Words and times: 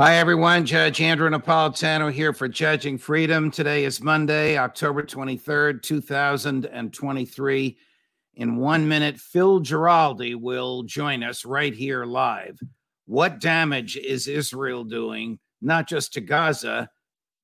Hi, 0.00 0.18
everyone. 0.18 0.64
Judge 0.64 1.00
Andrew 1.00 1.28
Napolitano 1.28 2.12
here 2.12 2.32
for 2.32 2.46
Judging 2.46 2.98
Freedom. 2.98 3.50
Today 3.50 3.84
is 3.84 4.00
Monday, 4.00 4.56
October 4.56 5.02
23rd, 5.02 5.82
2023. 5.82 7.76
In 8.34 8.56
one 8.58 8.86
minute, 8.86 9.18
Phil 9.18 9.58
Giraldi 9.60 10.36
will 10.36 10.84
join 10.84 11.24
us 11.24 11.44
right 11.44 11.74
here 11.74 12.04
live. 12.04 12.60
What 13.06 13.40
damage 13.40 13.96
is 13.96 14.28
Israel 14.28 14.84
doing, 14.84 15.40
not 15.60 15.88
just 15.88 16.12
to 16.12 16.20
Gaza, 16.20 16.88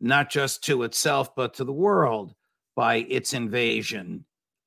not 0.00 0.30
just 0.30 0.62
to 0.66 0.84
itself, 0.84 1.34
but 1.34 1.54
to 1.54 1.64
the 1.64 1.72
world 1.72 2.36
by 2.76 2.98
its 3.08 3.34
invasion 3.34 4.24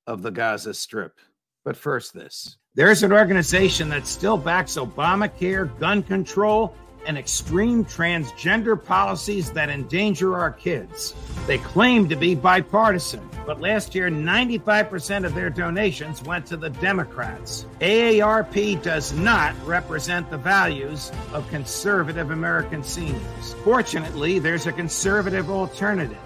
of 0.08 0.24
the 0.24 0.32
Gaza 0.32 0.74
Strip? 0.74 1.22
But 1.64 1.78
first, 1.78 2.14
this 2.14 2.58
there's 2.76 3.04
an 3.04 3.14
organization 3.14 3.88
that 3.90 4.08
still 4.08 4.38
backs 4.38 4.76
Obamacare, 4.76 5.80
gun 5.80 6.04
control, 6.04 6.76
and 7.08 7.18
extreme 7.18 7.84
transgender 7.86 8.82
policies 8.82 9.52
that 9.52 9.70
endanger 9.70 10.38
our 10.38 10.52
kids. 10.52 11.16
They 11.48 11.58
claim 11.58 12.10
to 12.10 12.16
be 12.16 12.36
bipartisan, 12.36 13.28
but 13.46 13.62
last 13.62 13.96
year, 13.96 14.10
95% 14.10 15.26
of 15.26 15.34
their 15.34 15.50
donations 15.50 16.22
went 16.24 16.46
to 16.48 16.58
the 16.58 16.70
Democrats. 16.70 17.66
AARP 17.80 18.84
does 18.84 19.14
not 19.14 19.56
represent 19.66 20.30
the 20.30 20.38
values 20.38 21.12
of 21.34 21.50
conservative 21.50 22.32
American 22.32 22.84
seniors. 22.84 23.56
Fortunately, 23.64 24.38
there's 24.38 24.68
a 24.68 24.74
conservative 24.74 25.50
alternative 25.50 26.18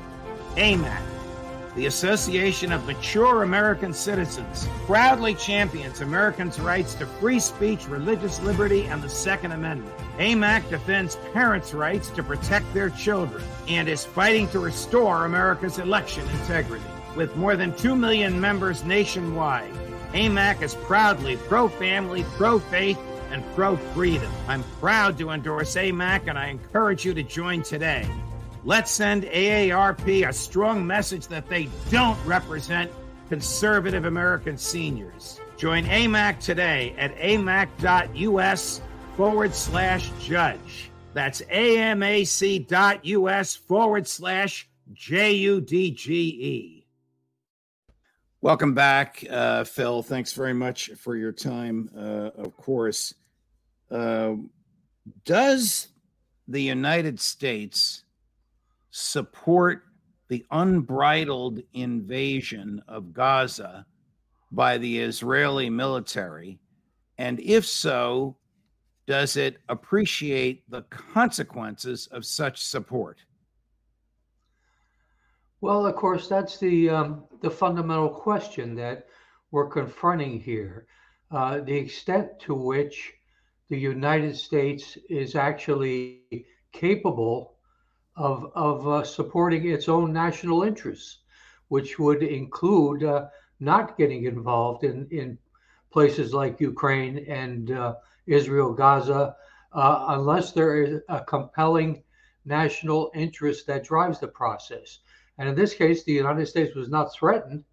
AMAC 0.56 1.02
the 1.76 1.86
Association 1.86 2.72
of 2.72 2.86
Mature 2.86 3.44
American 3.44 3.94
Citizens 3.94 4.68
proudly 4.86 5.34
champions 5.36 6.02
Americans' 6.02 6.60
rights 6.60 6.96
to 6.96 7.06
free 7.06 7.40
speech, 7.40 7.88
religious 7.88 8.42
liberty, 8.42 8.86
and 8.88 9.02
the 9.02 9.10
Second 9.10 9.54
Amendment. 9.54 9.96
AMAC 10.18 10.70
defends 10.70 11.16
parents' 11.34 11.74
rights 11.74 12.10
to 12.10 12.24
protect 12.24 12.72
their 12.74 12.90
children 12.90 13.44
and 13.68 13.88
is 13.88 14.04
fighting 14.04 14.50
to 14.50 14.60
restore 14.60 15.26
America's 15.26 15.80
election 15.80 16.28
integrity. 16.30 16.84
With 17.16 17.36
more 17.36 17.56
than 17.56 17.76
2 17.76 17.96
million 17.96 18.40
members 18.40 18.84
nationwide, 18.84 19.74
AMAC 20.14 20.62
is 20.62 20.76
proudly 20.76 21.38
pro 21.38 21.70
family, 21.70 22.24
pro 22.36 22.60
faith, 22.60 23.00
and 23.32 23.44
pro 23.56 23.78
freedom. 23.78 24.32
I'm 24.48 24.64
proud 24.82 25.18
to 25.20 25.30
endorse 25.30 25.76
AMAC 25.76 26.28
and 26.28 26.38
I 26.38 26.48
encourage 26.48 27.06
you 27.06 27.14
to 27.14 27.24
join 27.24 27.64
today. 27.64 28.10
Let's 28.64 28.92
send 28.92 29.24
AARP 29.24 30.28
a 30.28 30.32
strong 30.32 30.86
message 30.86 31.26
that 31.28 31.50
they 31.50 31.68
don't 31.90 32.24
represent 32.28 32.92
conservative 33.28 34.06
American 34.06 34.56
seniors. 34.56 35.40
Join 35.58 35.84
AMAC 35.86 36.40
today 36.40 36.94
at 36.98 37.16
amac.us 37.16 38.82
forward 39.18 39.56
slash 39.56 40.12
judge. 40.20 40.92
That's 41.14 41.42
amac.us 41.42 43.56
forward 43.56 44.08
slash 44.08 44.70
J 44.94 45.34
U 45.34 45.62
D 45.62 45.92
G 45.92 46.14
E. 46.14 46.86
Welcome 48.42 48.76
back, 48.76 49.26
uh, 49.30 49.64
Phil. 49.64 50.04
Thanks 50.04 50.34
very 50.34 50.54
much 50.54 50.92
for 50.98 51.16
your 51.16 51.32
time, 51.32 51.90
uh, 51.98 52.30
of 52.36 52.56
course. 52.58 53.16
Uh, 53.90 54.36
does 55.26 55.88
the 56.48 56.62
United 56.62 57.20
States 57.20 58.04
support 58.92 59.84
the 60.28 60.46
unbridled 60.52 61.62
invasion 61.74 62.82
of 62.88 63.14
Gaza 63.14 63.86
by 64.52 64.78
the 64.78 65.00
Israeli 65.00 65.70
military? 65.70 66.60
And 67.18 67.40
if 67.40 67.66
so, 67.66 68.38
does 69.08 69.36
it 69.36 69.58
appreciate 69.68 70.70
the 70.70 70.84
consequences 70.84 72.08
of 72.08 72.26
such 72.26 72.64
support? 72.64 73.18
Well, 75.60 75.86
of 75.86 75.96
course, 75.96 76.28
that's 76.28 76.58
the 76.58 76.90
um, 76.90 77.26
the 77.42 77.52
fundamental 77.52 78.10
question 78.10 78.74
that 78.76 79.08
we're 79.52 79.70
confronting 79.70 80.40
here: 80.40 80.88
uh, 81.30 81.60
the 81.60 81.76
extent 81.76 82.40
to 82.40 82.56
which 82.56 83.14
the 83.70 83.78
United 83.78 84.36
States 84.36 84.98
is 85.10 85.36
actually 85.36 86.46
capable 86.72 87.58
of, 88.16 88.52
of 88.56 88.88
uh, 88.88 89.04
supporting 89.04 89.70
its 89.70 89.88
own 89.88 90.12
national 90.12 90.64
interests, 90.64 91.20
which 91.70 91.98
would 92.00 92.24
include 92.24 93.04
uh, 93.04 93.28
not 93.60 93.98
getting 93.98 94.26
involved 94.26 94.84
in, 94.84 95.08
in 95.12 95.38
places 95.92 96.34
like 96.34 96.60
Ukraine 96.60 97.26
and 97.28 97.72
uh, 97.72 97.96
Israel, 98.28 98.74
Gaza, 98.74 99.36
uh, 99.74 100.06
unless 100.10 100.52
there 100.52 100.84
is 100.84 101.02
a 101.10 101.22
compelling 101.22 102.04
national 102.46 103.12
interest 103.14 103.68
that 103.68 103.84
drives 103.84 104.20
the 104.20 104.28
process. 104.28 105.00
And 105.38 105.48
in 105.48 105.56
this 105.56 105.74
case, 105.74 106.04
the 106.04 106.12
United 106.12 106.48
States 106.48 106.76
was 106.76 106.90
not 106.90 107.14
threatened 107.14 107.64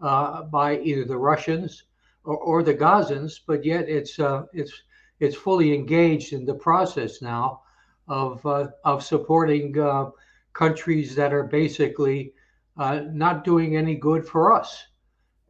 uh, 0.00 0.44
by 0.44 0.78
either 0.78 1.04
the 1.04 1.16
Russians 1.16 1.84
or, 2.24 2.36
or, 2.36 2.62
the 2.62 2.74
Gazans, 2.74 3.40
but 3.46 3.64
yet 3.64 3.88
it's 3.88 4.18
uh, 4.18 4.44
it's 4.52 4.72
it's 5.20 5.36
fully 5.36 5.74
engaged 5.74 6.32
in 6.32 6.44
the 6.44 6.54
process 6.54 7.22
now 7.22 7.61
of 8.08 8.44
uh, 8.46 8.68
of 8.84 9.02
supporting 9.02 9.78
uh, 9.78 10.10
countries 10.52 11.14
that 11.14 11.32
are 11.32 11.44
basically 11.44 12.32
uh, 12.76 13.02
not 13.12 13.44
doing 13.44 13.76
any 13.76 13.94
good 13.94 14.26
for 14.26 14.52
us. 14.52 14.86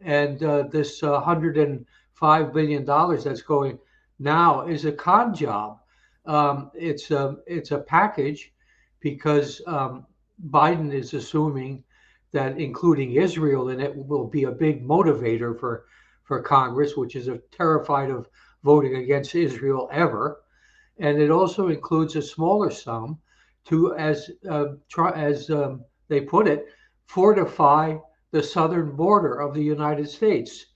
And 0.00 0.38
this 0.70 1.02
105 1.02 2.52
billion 2.52 2.84
dollars 2.84 3.24
that's 3.24 3.42
going 3.42 3.78
now 4.18 4.66
is 4.66 4.84
a 4.84 4.92
con 4.92 5.34
job. 5.34 5.78
Um, 6.26 6.70
it's 6.74 7.10
a 7.10 7.36
it's 7.46 7.70
a 7.70 7.78
package 7.78 8.52
because 9.00 9.60
um, 9.66 10.06
Biden 10.50 10.92
is 10.92 11.14
assuming 11.14 11.84
that 12.32 12.58
including 12.58 13.12
Israel 13.12 13.68
in 13.68 13.80
it 13.80 13.94
will 13.94 14.26
be 14.26 14.44
a 14.44 14.50
big 14.50 14.86
motivator 14.86 15.58
for 15.58 15.86
for 16.24 16.40
Congress, 16.42 16.96
which 16.96 17.16
is 17.16 17.28
terrified 17.50 18.10
of 18.10 18.28
voting 18.62 18.96
against 18.96 19.34
Israel 19.34 19.88
ever 19.92 20.41
and 20.98 21.20
it 21.20 21.30
also 21.30 21.68
includes 21.68 22.16
a 22.16 22.22
smaller 22.22 22.70
sum 22.70 23.18
to, 23.64 23.94
as 23.94 24.30
uh, 24.48 24.66
try, 24.88 25.10
as 25.12 25.50
um, 25.50 25.84
they 26.08 26.20
put 26.20 26.46
it, 26.46 26.66
fortify 27.06 27.96
the 28.30 28.42
southern 28.42 28.96
border 28.96 29.40
of 29.40 29.54
the 29.54 29.62
United 29.62 30.08
States. 30.08 30.66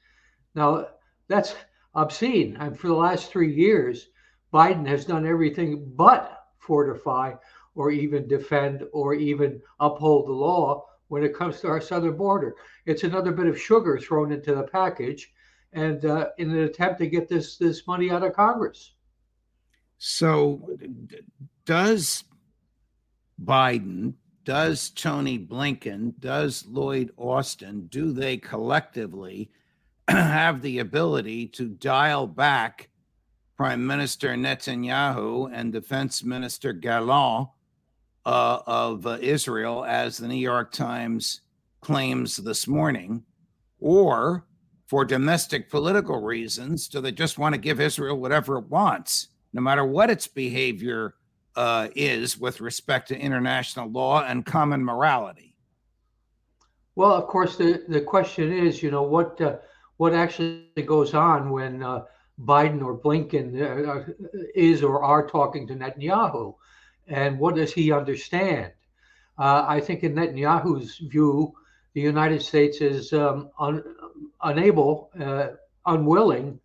Now, 0.54 0.88
that's 1.28 1.54
obscene. 1.94 2.56
And 2.60 2.78
for 2.78 2.88
the 2.88 2.94
last 2.94 3.30
three 3.30 3.52
years, 3.52 4.08
Biden 4.52 4.86
has 4.86 5.04
done 5.04 5.26
everything 5.26 5.92
but 5.96 6.46
fortify 6.58 7.34
or 7.74 7.90
even 7.90 8.28
defend 8.28 8.84
or 8.92 9.14
even 9.14 9.60
uphold 9.80 10.28
the 10.28 10.32
law 10.32 10.84
when 11.08 11.22
it 11.22 11.34
comes 11.34 11.60
to 11.60 11.69
our 11.69 11.80
southern 11.80 12.16
border. 12.16 12.56
It's 12.84 13.04
another 13.04 13.32
bit 13.32 13.46
of 13.46 13.60
sugar 13.60 13.98
thrown 13.98 14.32
into 14.32 14.54
the 14.54 14.64
package, 14.64 15.32
and 15.72 16.04
uh, 16.04 16.30
in 16.38 16.50
an 16.50 16.64
attempt 16.64 16.98
to 17.00 17.06
get 17.06 17.28
this 17.28 17.56
this 17.58 17.86
money 17.86 18.10
out 18.10 18.24
of 18.24 18.32
Congress. 18.32 18.94
So, 19.98 20.76
does 21.64 22.25
Biden, 23.43 24.14
does 24.44 24.90
Tony 24.90 25.38
Blinken, 25.38 26.14
does 26.20 26.64
Lloyd 26.66 27.10
Austin, 27.16 27.87
do 27.88 28.12
they 28.12 28.37
collectively 28.37 29.50
have 30.08 30.62
the 30.62 30.78
ability 30.78 31.48
to 31.48 31.69
dial 31.69 32.26
back 32.26 32.88
Prime 33.56 33.87
Minister 33.87 34.34
Netanyahu 34.34 35.50
and 35.52 35.72
Defense 35.72 36.22
Minister 36.22 36.72
Gallant 36.75 37.48
uh, 38.26 38.58
of 38.66 39.06
uh, 39.06 39.19
Israel, 39.20 39.84
as 39.84 40.19
the 40.19 40.28
New 40.28 40.34
York 40.34 40.72
Times 40.72 41.40
claims 41.81 42.37
this 42.37 42.69
morning, 42.69 43.22
or 43.81 44.44
for 44.87 45.04
domestic 45.04 45.70
political 45.70 46.20
reasons? 46.20 46.87
Do 46.87 47.00
they 47.00 47.12
just 47.12 47.38
want 47.38 47.54
to 47.54 47.60
give 47.60 47.81
Israel 47.81 48.19
whatever 48.19 48.58
it 48.58 48.69
wants, 48.69 49.28
no 49.52 49.60
matter 49.60 49.84
what 49.84 50.10
its 50.10 50.26
behavior 50.26 51.14
uh, 51.56 51.88
is 51.94 52.38
with 52.38 52.60
respect 52.60 53.08
to 53.08 53.19
international 53.19 53.90
law 53.90 54.25
and 54.25 54.44
common 54.44 54.84
morality? 54.84 55.54
Well, 56.94 57.12
of 57.12 57.26
course, 57.26 57.56
the, 57.56 57.84
the 57.88 58.00
question 58.00 58.52
is, 58.52 58.82
you 58.82 58.90
know, 58.90 59.02
what 59.02 59.40
uh, 59.40 59.56
what 59.98 60.14
actually 60.14 60.66
goes 60.84 61.14
on 61.14 61.50
when 61.50 61.82
uh, 61.82 62.04
Biden 62.40 62.82
or 62.82 62.98
Blinken 62.98 63.60
uh, 63.60 64.12
is 64.54 64.82
or 64.82 65.02
are 65.02 65.26
talking 65.26 65.66
to 65.66 65.75
Netanyahu, 65.75 66.54
and 67.06 67.38
what 67.38 67.56
does 67.56 67.72
he 67.72 67.93
understand? 67.93 68.72
Uh, 69.38 69.64
I 69.66 69.81
think 69.81 70.02
in 70.02 70.14
Netanyahu's 70.14 70.96
view, 70.98 71.52
the 71.94 72.00
United 72.00 72.43
States 72.43 72.81
is 72.81 73.12
um, 73.12 73.50
un, 73.58 73.82
unable, 74.43 75.10
uh, 75.20 75.48
unwilling 75.84 76.60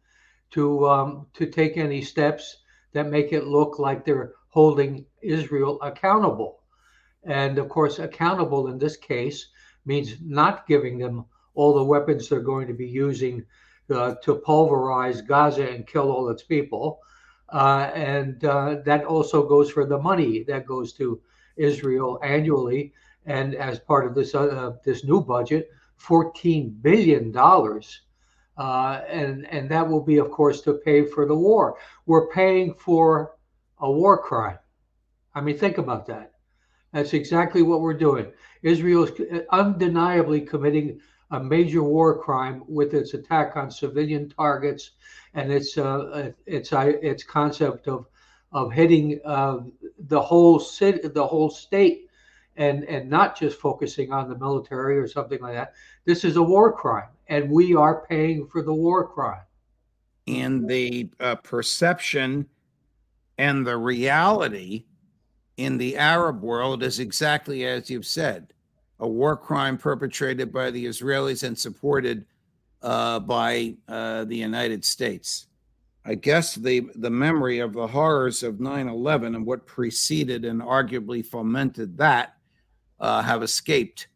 to 0.52 0.88
um, 0.88 1.28
to 1.34 1.46
take 1.46 1.78
any 1.78 2.02
steps 2.02 2.58
that 2.94 3.10
make 3.10 3.32
it 3.34 3.48
look 3.48 3.80
like 3.80 4.06
they're 4.06 4.34
holding 4.50 5.06
Israel 5.22 5.80
accountable. 5.82 6.60
And 7.24 7.58
of 7.58 7.70
course, 7.70 8.00
accountable 8.00 8.68
in 8.68 8.78
this 8.78 8.98
case 8.98 9.48
means 9.86 10.16
not 10.22 10.68
giving 10.68 10.98
them 10.98 11.26
all 11.54 11.74
the 11.74 11.84
weapons 11.84 12.28
they're 12.28 12.40
going 12.40 12.68
to 12.68 12.74
be 12.74 12.88
using 12.88 13.46
uh, 13.94 14.16
to 14.24 14.36
pulverize 14.36 15.22
Gaza 15.22 15.68
and 15.68 15.88
kill 15.88 16.12
all 16.12 16.30
its 16.30 16.44
people. 16.44 17.00
Uh, 17.50 17.92
and 17.94 18.46
uh, 18.46 18.78
that 18.86 19.04
also 19.04 19.48
goes 19.48 19.70
for 19.70 19.86
the 19.86 19.98
money 19.98 20.44
that 20.44 20.66
goes 20.66 20.94
to 20.94 21.22
Israel 21.58 22.20
annually. 22.24 22.94
And 23.26 23.56
as 23.56 23.80
part 23.80 24.08
of 24.08 24.16
this 24.16 24.34
uh, 24.34 24.72
this 24.84 25.04
new 25.04 25.22
budget, 25.22 25.70
14 25.98 26.78
billion 26.82 27.32
dollars, 27.32 28.02
uh, 28.62 29.02
and 29.10 29.48
and 29.48 29.68
that 29.68 29.88
will 29.90 30.06
be, 30.12 30.18
of 30.18 30.30
course, 30.30 30.62
to 30.62 30.74
pay 30.74 31.04
for 31.04 31.26
the 31.26 31.36
war. 31.36 31.78
We're 32.06 32.28
paying 32.28 32.76
for 32.76 33.34
a 33.80 33.92
war 33.92 34.22
crime. 34.22 34.60
I 35.34 35.42
mean, 35.42 35.58
think 35.58 35.80
about 35.80 36.06
that. 36.08 36.34
That's 36.94 37.14
exactly 37.14 37.64
what 37.64 37.82
we're 37.82 38.02
doing. 38.08 38.28
Israel 38.62 39.06
is 39.06 39.42
undeniably 39.50 40.42
committing 40.42 41.00
a 41.32 41.40
major 41.40 41.82
war 41.82 42.20
crime 42.26 42.64
with 42.68 42.94
its 42.94 43.16
attack 43.16 43.56
on 43.56 43.72
civilian 43.72 44.30
targets 44.30 44.92
and 45.34 45.52
its 45.52 45.76
uh, 45.78 46.32
its 46.46 46.72
uh, 46.72 46.92
its 47.02 47.24
concept 47.24 47.88
of 47.88 48.06
of 48.52 48.72
hitting 48.72 49.20
uh, 49.26 49.58
the 50.14 50.22
whole 50.22 50.60
city, 50.60 51.08
the 51.08 51.26
whole 51.26 51.50
state, 51.50 52.10
and 52.58 52.84
and 52.84 53.10
not 53.10 53.40
just 53.40 53.60
focusing 53.60 54.12
on 54.12 54.30
the 54.30 54.38
military 54.38 55.00
or 55.00 55.08
something 55.08 55.42
like 55.42 55.56
that. 55.56 55.74
This 56.06 56.24
is 56.24 56.36
a 56.36 56.44
war 56.44 56.72
crime, 56.72 57.10
and 57.32 57.50
we 57.50 57.74
are 57.74 58.06
paying 58.08 58.46
for 58.46 58.62
the 58.62 58.74
war 58.74 59.08
crime. 59.08 59.42
And 60.28 60.68
the 60.68 61.10
uh, 61.20 61.36
perception 61.36 62.46
and 63.38 63.66
the 63.66 63.78
reality 63.78 64.84
in 65.56 65.78
the 65.78 65.98
Arab 65.98 66.42
world 66.42 66.84
is 66.84 67.00
exactly 67.00 67.66
as 67.66 67.90
you've 67.90 68.06
said 68.06 68.54
a 69.00 69.08
war 69.08 69.36
crime 69.36 69.78
perpetrated 69.78 70.54
by 70.54 70.70
the 70.70 70.86
Israelis 70.86 71.44
and 71.44 71.58
supported 71.58 72.26
uh, 72.84 73.20
by 73.20 73.76
uh, 73.88 74.26
the 74.26 74.38
United 74.38 74.86
States. 74.86 75.48
I 76.06 76.16
guess 76.16 76.54
the, 76.54 76.88
the 76.96 77.10
memory 77.10 77.60
of 77.60 77.74
the 77.74 77.88
horrors 77.88 78.44
of 78.44 78.60
9 78.60 78.88
11 78.88 79.36
and 79.36 79.46
what 79.46 79.66
preceded 79.66 80.46
and 80.46 80.62
arguably 80.62 81.26
fomented 81.26 81.98
that 81.98 82.36
uh, 83.00 83.22
have 83.24 83.42
escaped 83.42 84.08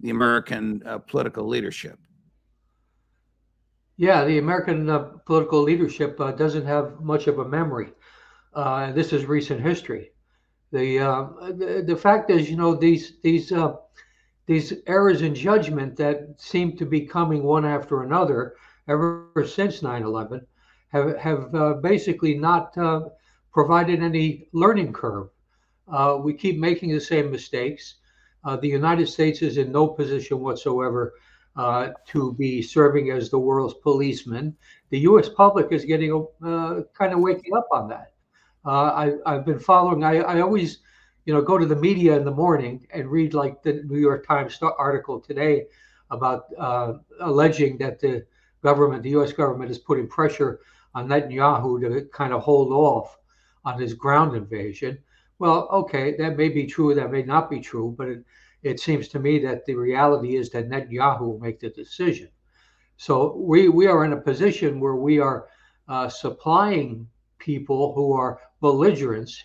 the 0.00 0.10
American 0.10 0.82
uh, 0.86 0.98
political 0.98 1.46
leadership. 1.46 1.98
Yeah, 3.96 4.24
the 4.24 4.38
American 4.38 4.88
uh, 4.88 4.98
political 5.26 5.62
leadership 5.62 6.20
uh, 6.20 6.32
doesn't 6.32 6.66
have 6.66 7.00
much 7.00 7.26
of 7.26 7.38
a 7.38 7.48
memory. 7.48 7.92
this 8.94 9.12
is 9.12 9.26
recent 9.26 9.60
history. 9.60 10.10
The, 10.72 10.98
the, 11.58 11.84
the 11.86 11.96
fact 11.96 12.30
is, 12.30 12.50
you 12.50 12.56
know, 12.56 12.74
these 12.74 13.14
these 13.22 13.52
these 14.46 14.72
errors 14.86 15.22
in 15.22 15.34
judgment 15.34 15.96
that 15.96 16.34
seem 16.38 16.76
to 16.76 16.84
be 16.86 17.06
coming 17.06 17.42
one 17.42 17.64
after 17.64 18.02
another 18.02 18.54
ever 18.88 19.12
since 19.12 19.54
9/11 19.82 20.18
have 20.88 20.88
have 20.92 21.54
uh, 21.54 21.54
basically 21.54 22.34
not 22.34 22.52
uh, 22.58 23.00
provided 23.52 24.02
any 24.02 24.48
learning 24.52 24.92
curve. 24.92 25.28
Uh, 25.88 26.18
we 26.22 26.34
keep 26.34 26.58
making 26.58 26.90
the 26.92 27.00
same 27.00 27.30
mistakes. 27.30 27.96
Uh, 28.44 28.56
the 28.56 28.68
United 28.68 29.06
States 29.08 29.42
is 29.42 29.56
in 29.56 29.72
no 29.72 29.88
position 29.88 30.40
whatsoever 30.40 31.14
uh, 31.56 31.90
to 32.06 32.32
be 32.34 32.60
serving 32.62 33.10
as 33.10 33.30
the 33.30 33.38
world's 33.38 33.74
policeman. 33.74 34.56
The 34.90 35.00
U.S. 35.00 35.28
public 35.28 35.68
is 35.70 35.84
getting 35.84 36.26
uh, 36.44 36.80
kind 36.94 37.12
of 37.12 37.20
waking 37.20 37.54
up 37.54 37.68
on 37.70 37.88
that. 37.88 38.12
I, 38.64 39.12
have 39.26 39.44
been 39.44 39.58
following. 39.58 40.04
I, 40.04 40.20
I 40.20 40.40
always 40.40 40.78
you 41.24 41.32
know, 41.32 41.40
go 41.40 41.58
to 41.58 41.66
the 41.66 41.76
media 41.76 42.16
in 42.16 42.24
the 42.24 42.30
morning 42.30 42.86
and 42.92 43.10
read 43.10 43.34
like 43.34 43.62
the 43.62 43.82
New 43.84 43.98
York 43.98 44.26
Times 44.26 44.58
article 44.78 45.20
today 45.20 45.66
about 46.10 46.46
uh, 46.58 46.94
alleging 47.20 47.78
that 47.78 47.98
the 47.98 48.26
government, 48.62 49.02
the 49.02 49.10
U.S. 49.10 49.32
government, 49.32 49.70
is 49.70 49.78
putting 49.78 50.06
pressure 50.06 50.60
on 50.94 51.08
Netanyahu 51.08 51.80
to 51.80 52.08
kind 52.12 52.32
of 52.32 52.42
hold 52.42 52.72
off 52.72 53.18
on 53.64 53.80
his 53.80 53.94
ground 53.94 54.36
invasion. 54.36 54.98
Well, 55.38 55.68
okay, 55.72 56.14
that 56.18 56.36
may 56.36 56.48
be 56.48 56.66
true, 56.66 56.94
that 56.94 57.10
may 57.10 57.22
not 57.22 57.50
be 57.50 57.60
true, 57.60 57.94
but 57.96 58.08
it, 58.08 58.24
it 58.64 58.80
seems 58.80 59.08
to 59.08 59.20
me 59.20 59.38
that 59.40 59.66
the 59.66 59.74
reality 59.74 60.36
is 60.36 60.50
that 60.50 60.70
Netanyahu 60.70 61.20
will 61.20 61.38
make 61.38 61.60
the 61.60 61.68
decision. 61.68 62.28
So 62.96 63.36
we 63.36 63.68
we 63.68 63.86
are 63.86 64.04
in 64.04 64.14
a 64.14 64.20
position 64.20 64.80
where 64.80 64.96
we 64.96 65.18
are 65.18 65.48
uh, 65.86 66.08
supplying 66.08 67.06
people 67.38 67.92
who 67.94 68.12
are 68.12 68.40
belligerents 68.60 69.42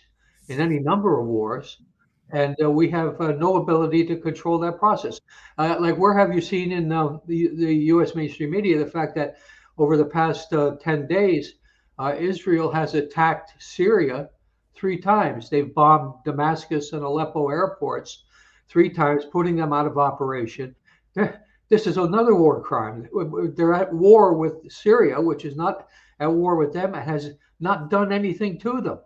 in 0.48 0.58
any 0.58 0.78
number 0.78 1.20
of 1.20 1.26
wars, 1.26 1.82
and 2.30 2.56
uh, 2.62 2.70
we 2.70 2.88
have 2.88 3.20
uh, 3.20 3.32
no 3.32 3.56
ability 3.56 4.06
to 4.06 4.16
control 4.16 4.58
that 4.60 4.78
process. 4.78 5.20
Uh, 5.58 5.76
like, 5.78 5.98
where 5.98 6.16
have 6.16 6.34
you 6.34 6.40
seen 6.40 6.72
in 6.72 6.88
the, 6.88 7.20
the 7.26 7.74
U.S. 7.94 8.14
mainstream 8.14 8.50
media 8.50 8.78
the 8.78 8.90
fact 8.90 9.14
that 9.16 9.36
over 9.76 9.96
the 9.96 10.04
past 10.04 10.52
uh, 10.54 10.76
10 10.80 11.06
days, 11.06 11.54
uh, 11.98 12.14
Israel 12.18 12.70
has 12.70 12.94
attacked 12.94 13.52
Syria 13.62 14.30
three 14.74 14.98
times? 14.98 15.50
They've 15.50 15.74
bombed 15.74 16.14
Damascus 16.24 16.92
and 16.92 17.02
Aleppo 17.02 17.48
airports 17.48 18.24
three 18.70 18.88
times, 18.88 19.24
putting 19.26 19.56
them 19.56 19.72
out 19.72 19.86
of 19.86 19.98
operation. 19.98 20.74
Eh, 21.16 21.32
this 21.68 21.86
is 21.86 21.96
another 21.96 22.34
war 22.34 22.62
crime. 22.62 23.08
They're 23.56 23.74
at 23.74 23.92
war 23.92 24.34
with 24.34 24.70
Syria, 24.70 25.20
which 25.20 25.44
is 25.44 25.56
not 25.56 25.88
at 26.20 26.32
war 26.32 26.56
with 26.56 26.72
them, 26.72 26.94
and 26.94 27.04
has 27.04 27.30
not 27.60 27.90
done 27.90 28.12
anything 28.12 28.58
to 28.60 28.80
them 28.80 28.98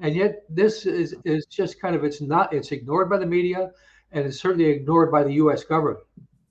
and 0.00 0.14
yet 0.14 0.44
this 0.48 0.86
is 0.86 1.14
is 1.24 1.46
just 1.46 1.80
kind 1.80 1.96
of 1.96 2.04
it's 2.04 2.20
not 2.20 2.52
it's 2.52 2.72
ignored 2.72 3.08
by 3.08 3.18
the 3.18 3.26
media 3.26 3.70
and 4.12 4.26
it's 4.26 4.40
certainly 4.40 4.66
ignored 4.66 5.10
by 5.10 5.22
the 5.22 5.34
US 5.34 5.64
government 5.64 6.04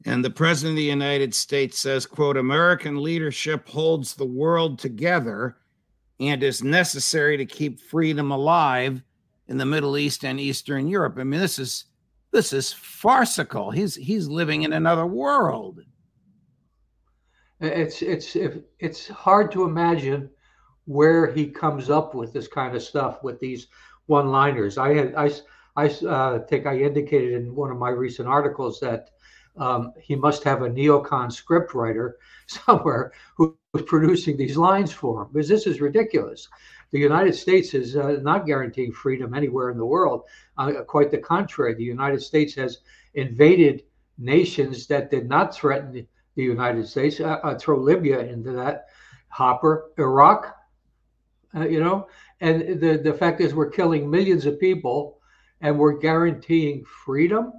and 0.05 0.23
the 0.23 0.29
president 0.29 0.73
of 0.73 0.77
the 0.77 0.83
United 0.83 1.33
States 1.33 1.79
says 1.79 2.05
quote 2.05 2.37
American 2.37 3.01
leadership 3.01 3.67
holds 3.67 4.15
the 4.15 4.25
world 4.25 4.79
together 4.79 5.57
and 6.19 6.43
is 6.43 6.63
necessary 6.63 7.37
to 7.37 7.45
keep 7.45 7.79
freedom 7.79 8.31
alive 8.31 9.03
in 9.47 9.57
the 9.57 9.65
Middle 9.65 9.97
East 9.97 10.25
and 10.25 10.39
Eastern 10.39 10.87
Europe 10.87 11.15
i 11.17 11.23
mean 11.23 11.39
this 11.39 11.59
is 11.59 11.85
this 12.35 12.53
is 12.53 12.71
farcical 12.71 13.71
he's 13.71 13.95
he's 13.95 14.27
living 14.27 14.63
in 14.63 14.73
another 14.73 15.05
world 15.05 15.79
it's 17.61 18.01
it's 18.01 18.35
it's 18.79 19.07
hard 19.07 19.51
to 19.53 19.63
imagine 19.63 20.29
where 20.85 21.31
he 21.31 21.47
comes 21.47 21.89
up 21.89 22.13
with 22.13 22.31
this 22.33 22.47
kind 22.47 22.75
of 22.75 22.83
stuff 22.83 23.23
with 23.23 23.39
these 23.39 23.67
one 24.05 24.29
liners. 24.29 24.77
I 24.77 24.93
had, 24.93 25.15
I, 25.15 25.31
I 25.75 25.87
uh, 25.87 26.39
think 26.47 26.65
I 26.65 26.77
indicated 26.77 27.33
in 27.33 27.55
one 27.55 27.71
of 27.71 27.77
my 27.77 27.89
recent 27.89 28.27
articles 28.27 28.79
that 28.81 29.09
um, 29.57 29.93
he 29.99 30.15
must 30.15 30.43
have 30.43 30.61
a 30.61 30.69
neocon 30.69 31.31
script 31.31 31.73
writer 31.73 32.17
somewhere 32.47 33.13
who 33.35 33.57
was 33.73 33.83
producing 33.83 34.37
these 34.37 34.57
lines 34.57 34.91
for 34.91 35.23
him 35.23 35.29
because 35.33 35.47
this 35.47 35.65
is 35.65 35.81
ridiculous. 35.81 36.47
The 36.91 36.99
United 36.99 37.35
States 37.35 37.73
is 37.73 37.95
uh, 37.95 38.17
not 38.21 38.45
guaranteeing 38.45 38.93
freedom 38.93 39.33
anywhere 39.33 39.69
in 39.69 39.77
the 39.77 39.85
world. 39.85 40.23
Uh, 40.57 40.83
quite 40.87 41.11
the 41.11 41.17
contrary, 41.17 41.73
the 41.73 41.83
United 41.83 42.21
States 42.21 42.53
has 42.55 42.79
invaded 43.13 43.83
nations 44.17 44.87
that 44.87 45.11
did 45.11 45.27
not 45.27 45.53
threaten 45.53 46.07
the 46.35 46.43
United 46.43 46.87
States. 46.87 47.19
Uh, 47.19 47.39
uh 47.43 47.57
throw 47.57 47.77
Libya 47.77 48.19
into 48.19 48.51
that 48.51 48.85
hopper. 49.29 49.91
Iraq 49.97 50.55
uh, 51.55 51.67
you 51.67 51.79
know. 51.79 52.07
And 52.41 52.81
the 52.81 52.97
the 52.97 53.13
fact 53.13 53.41
is, 53.41 53.53
we're 53.53 53.69
killing 53.69 54.09
millions 54.09 54.45
of 54.45 54.59
people, 54.59 55.19
and 55.61 55.79
we're 55.79 55.97
guaranteeing 55.97 56.83
freedom. 57.05 57.53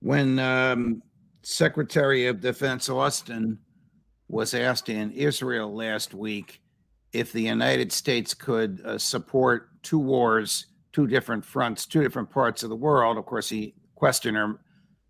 When 0.00 0.38
um, 0.38 1.02
Secretary 1.42 2.26
of 2.26 2.40
Defense 2.40 2.88
Austin 2.88 3.58
was 4.28 4.54
asked 4.54 4.88
in 4.88 5.12
Israel 5.12 5.74
last 5.74 6.14
week 6.14 6.60
if 7.12 7.32
the 7.32 7.42
United 7.42 7.92
States 7.92 8.34
could 8.34 8.80
uh, 8.84 8.98
support 8.98 9.70
two 9.82 9.98
wars, 9.98 10.66
two 10.92 11.06
different 11.06 11.44
fronts, 11.44 11.86
two 11.86 12.02
different 12.02 12.30
parts 12.30 12.62
of 12.62 12.70
the 12.70 12.76
world. 12.76 13.16
Of 13.16 13.26
course, 13.26 13.48
the 13.48 13.74
questioner 13.94 14.60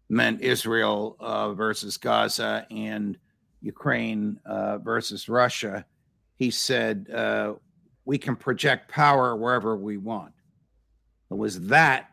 meant 0.08 0.40
Israel 0.40 1.16
uh, 1.20 1.52
versus 1.52 1.96
Gaza 1.96 2.66
and 2.70 3.18
Ukraine 3.60 4.40
uh, 4.46 4.78
versus 4.78 5.28
Russia. 5.28 5.84
He 6.36 6.50
said, 6.50 7.08
uh, 7.12 7.54
We 8.04 8.18
can 8.18 8.36
project 8.36 8.90
power 8.90 9.36
wherever 9.36 9.76
we 9.76 9.96
want. 9.96 10.32
It 11.30 11.36
was 11.36 11.60
that 11.68 12.10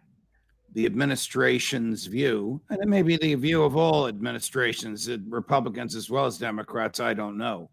the 0.73 0.85
administration's 0.85 2.05
view, 2.05 2.61
and 2.69 2.81
it 2.81 2.87
may 2.87 3.01
be 3.01 3.15
the 3.15 3.33
view 3.35 3.63
of 3.63 3.77
all 3.77 4.07
administrations, 4.07 5.09
Republicans 5.29 5.95
as 5.95 6.09
well 6.09 6.25
as 6.25 6.37
Democrats, 6.37 6.99
I 6.99 7.13
don't 7.13 7.37
know, 7.37 7.69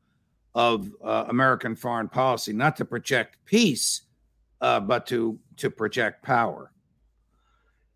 of 0.55 0.91
uh, 1.03 1.25
American 1.29 1.75
foreign 1.75 2.09
policy, 2.09 2.53
not 2.53 2.77
to 2.77 2.85
project 2.85 3.39
peace, 3.45 4.03
uh, 4.61 4.81
but 4.81 5.07
to 5.07 5.39
to 5.57 5.71
project 5.71 6.23
power. 6.23 6.73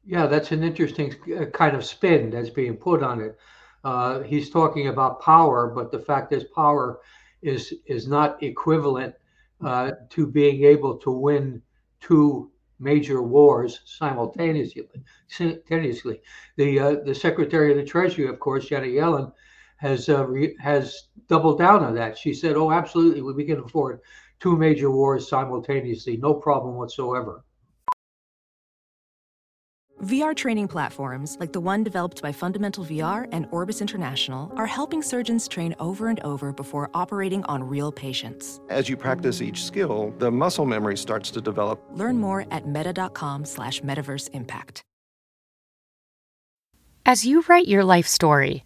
Yeah, 0.04 0.26
that's 0.26 0.52
an 0.52 0.62
interesting 0.62 1.14
uh, 1.36 1.46
kind 1.46 1.76
of 1.76 1.84
spin 1.84 2.30
that's 2.30 2.50
being 2.50 2.76
put 2.76 3.02
on 3.02 3.20
it. 3.20 3.36
Uh, 3.84 4.20
he's 4.22 4.50
talking 4.50 4.88
about 4.88 5.20
power, 5.20 5.68
but 5.68 5.90
the 5.90 5.98
fact 5.98 6.32
is, 6.32 6.44
power 6.44 7.00
is 7.42 7.75
is 7.86 8.08
not 8.08 8.42
equivalent 8.42 9.14
uh, 9.64 9.92
to 10.10 10.26
being 10.26 10.64
able 10.64 10.96
to 10.98 11.10
win 11.10 11.62
two 12.00 12.50
major 12.78 13.22
wars 13.22 13.80
simultaneously. 13.84 14.88
Simultaneously, 15.28 16.20
the 16.56 16.78
uh, 16.78 16.96
the 17.04 17.14
Secretary 17.14 17.70
of 17.70 17.76
the 17.76 17.84
Treasury, 17.84 18.26
of 18.28 18.40
course, 18.40 18.66
Janet 18.66 18.90
Yellen, 18.90 19.32
has 19.76 20.09
uh, 20.09 20.26
re- 20.26 20.56
has 20.61 21.09
doubled 21.28 21.59
down 21.59 21.85
on 21.85 21.95
that. 21.95 22.18
She 22.18 22.33
said, 22.33 22.56
"Oh, 22.56 22.71
absolutely, 22.71 23.23
we 23.23 23.45
can 23.45 23.61
afford 23.61 24.00
two 24.40 24.56
major 24.56 24.90
wars 24.90 25.28
simultaneously, 25.28 26.16
no 26.16 26.35
problem 26.35 26.75
whatsoever." 26.75 27.45
VR 30.02 30.37
training 30.37 30.68
platforms, 30.68 31.38
like 31.40 31.54
the 31.54 31.61
one 31.61 31.83
developed 31.83 32.21
by 32.21 32.30
Fundamental 32.30 32.85
VR 32.85 33.26
and 33.33 33.49
Orbis 33.50 33.80
International, 33.80 34.52
are 34.54 34.66
helping 34.66 35.02
surgeons 35.02 35.49
train 35.49 35.75
over 35.80 36.09
and 36.09 36.21
over 36.21 36.52
before 36.52 36.90
operating 36.92 37.42
on 37.45 37.64
real 37.64 37.90
patients. 37.90 38.61
As 38.68 38.90
you 38.90 38.97
practice 38.99 39.40
each 39.40 39.64
skill, 39.64 40.14
the 40.18 40.30
muscle 40.30 40.66
memory 40.66 40.99
starts 40.99 41.30
to 41.30 41.40
develop. 41.40 41.83
Learn 41.92 42.18
more 42.18 42.45
at 42.50 42.68
meta.com 42.68 43.47
slash 43.47 43.80
metaverse 43.80 44.28
impact. 44.35 44.83
As 47.06 47.25
you 47.25 47.42
write 47.49 47.66
your 47.66 47.85
life 47.85 48.06
story, 48.06 48.65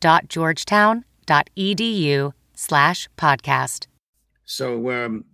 scs.georgetown.edu 0.00 2.32
slash 2.54 3.08
podcast. 3.16 3.86
So, 4.44 4.90
um, 4.90 5.24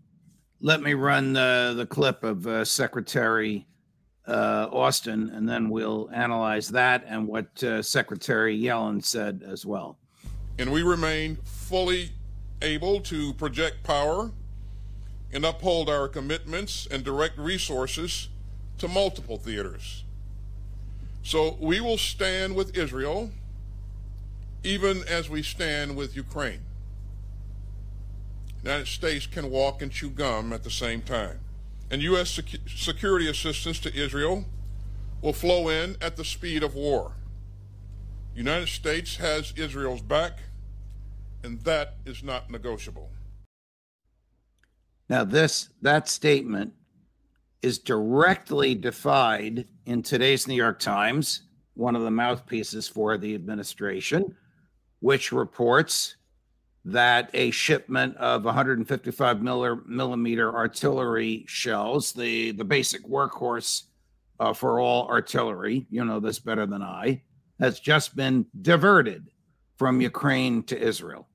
let 0.60 0.82
me 0.82 0.92
run 0.94 1.34
the, 1.34 1.74
the 1.76 1.86
clip 1.86 2.24
of 2.24 2.46
uh, 2.46 2.64
Secretary 2.64 3.66
uh, 4.26 4.68
Austin, 4.72 5.28
and 5.30 5.48
then 5.48 5.70
we'll 5.70 6.10
analyze 6.12 6.68
that 6.68 7.04
and 7.06 7.28
what 7.28 7.62
uh, 7.62 7.80
Secretary 7.82 8.58
Yellen 8.58 9.04
said 9.04 9.44
as 9.46 9.64
well. 9.64 9.98
And 10.58 10.72
we 10.72 10.82
remain 10.82 11.36
fully 11.44 12.10
able 12.62 13.00
to 13.00 13.34
project 13.34 13.84
power 13.84 14.32
and 15.32 15.44
uphold 15.44 15.90
our 15.90 16.08
commitments 16.08 16.88
and 16.90 17.04
direct 17.04 17.38
resources 17.38 18.30
to 18.78 18.88
multiple 18.88 19.36
theaters. 19.36 20.02
So 21.22 21.56
we 21.60 21.80
will 21.80 21.98
stand 21.98 22.56
with 22.56 22.76
Israel 22.76 23.30
even 24.66 25.04
as 25.08 25.30
we 25.30 25.42
stand 25.42 25.96
with 25.96 26.16
Ukraine. 26.16 26.60
United 28.62 28.88
States 28.88 29.26
can 29.26 29.48
walk 29.48 29.80
and 29.80 29.92
chew 29.92 30.10
gum 30.10 30.52
at 30.52 30.64
the 30.64 30.70
same 30.70 31.00
time. 31.00 31.38
And 31.88 32.02
U.S. 32.02 32.30
Sec- 32.30 32.60
security 32.66 33.30
assistance 33.30 33.78
to 33.80 33.94
Israel 33.94 34.44
will 35.22 35.32
flow 35.32 35.68
in 35.68 35.96
at 36.02 36.16
the 36.16 36.24
speed 36.24 36.64
of 36.64 36.74
war. 36.74 37.12
United 38.34 38.68
States 38.68 39.16
has 39.16 39.52
Israel's 39.56 40.02
back, 40.02 40.40
and 41.44 41.60
that 41.60 41.94
is 42.04 42.24
not 42.24 42.50
negotiable. 42.50 43.10
Now, 45.08 45.22
this 45.22 45.68
that 45.80 46.08
statement 46.08 46.72
is 47.62 47.78
directly 47.78 48.74
defied 48.74 49.66
in 49.86 50.02
today's 50.02 50.48
New 50.48 50.54
York 50.54 50.80
Times, 50.80 51.42
one 51.74 51.94
of 51.94 52.02
the 52.02 52.10
mouthpieces 52.10 52.88
for 52.88 53.16
the 53.16 53.34
administration, 53.34 54.34
which 55.00 55.32
reports 55.32 56.16
that 56.84 57.30
a 57.34 57.50
shipment 57.50 58.16
of 58.16 58.44
155 58.44 59.42
millimeter 59.42 60.54
artillery 60.54 61.44
shells, 61.48 62.12
the, 62.12 62.52
the 62.52 62.64
basic 62.64 63.04
workhorse 63.04 63.84
uh, 64.38 64.52
for 64.52 64.78
all 64.78 65.08
artillery, 65.08 65.86
you 65.90 66.04
know 66.04 66.20
this 66.20 66.38
better 66.38 66.64
than 66.64 66.82
I, 66.82 67.22
has 67.58 67.80
just 67.80 68.14
been 68.14 68.46
diverted 68.62 69.30
from 69.76 70.00
Ukraine 70.00 70.62
to 70.64 70.78
Israel. 70.78 71.26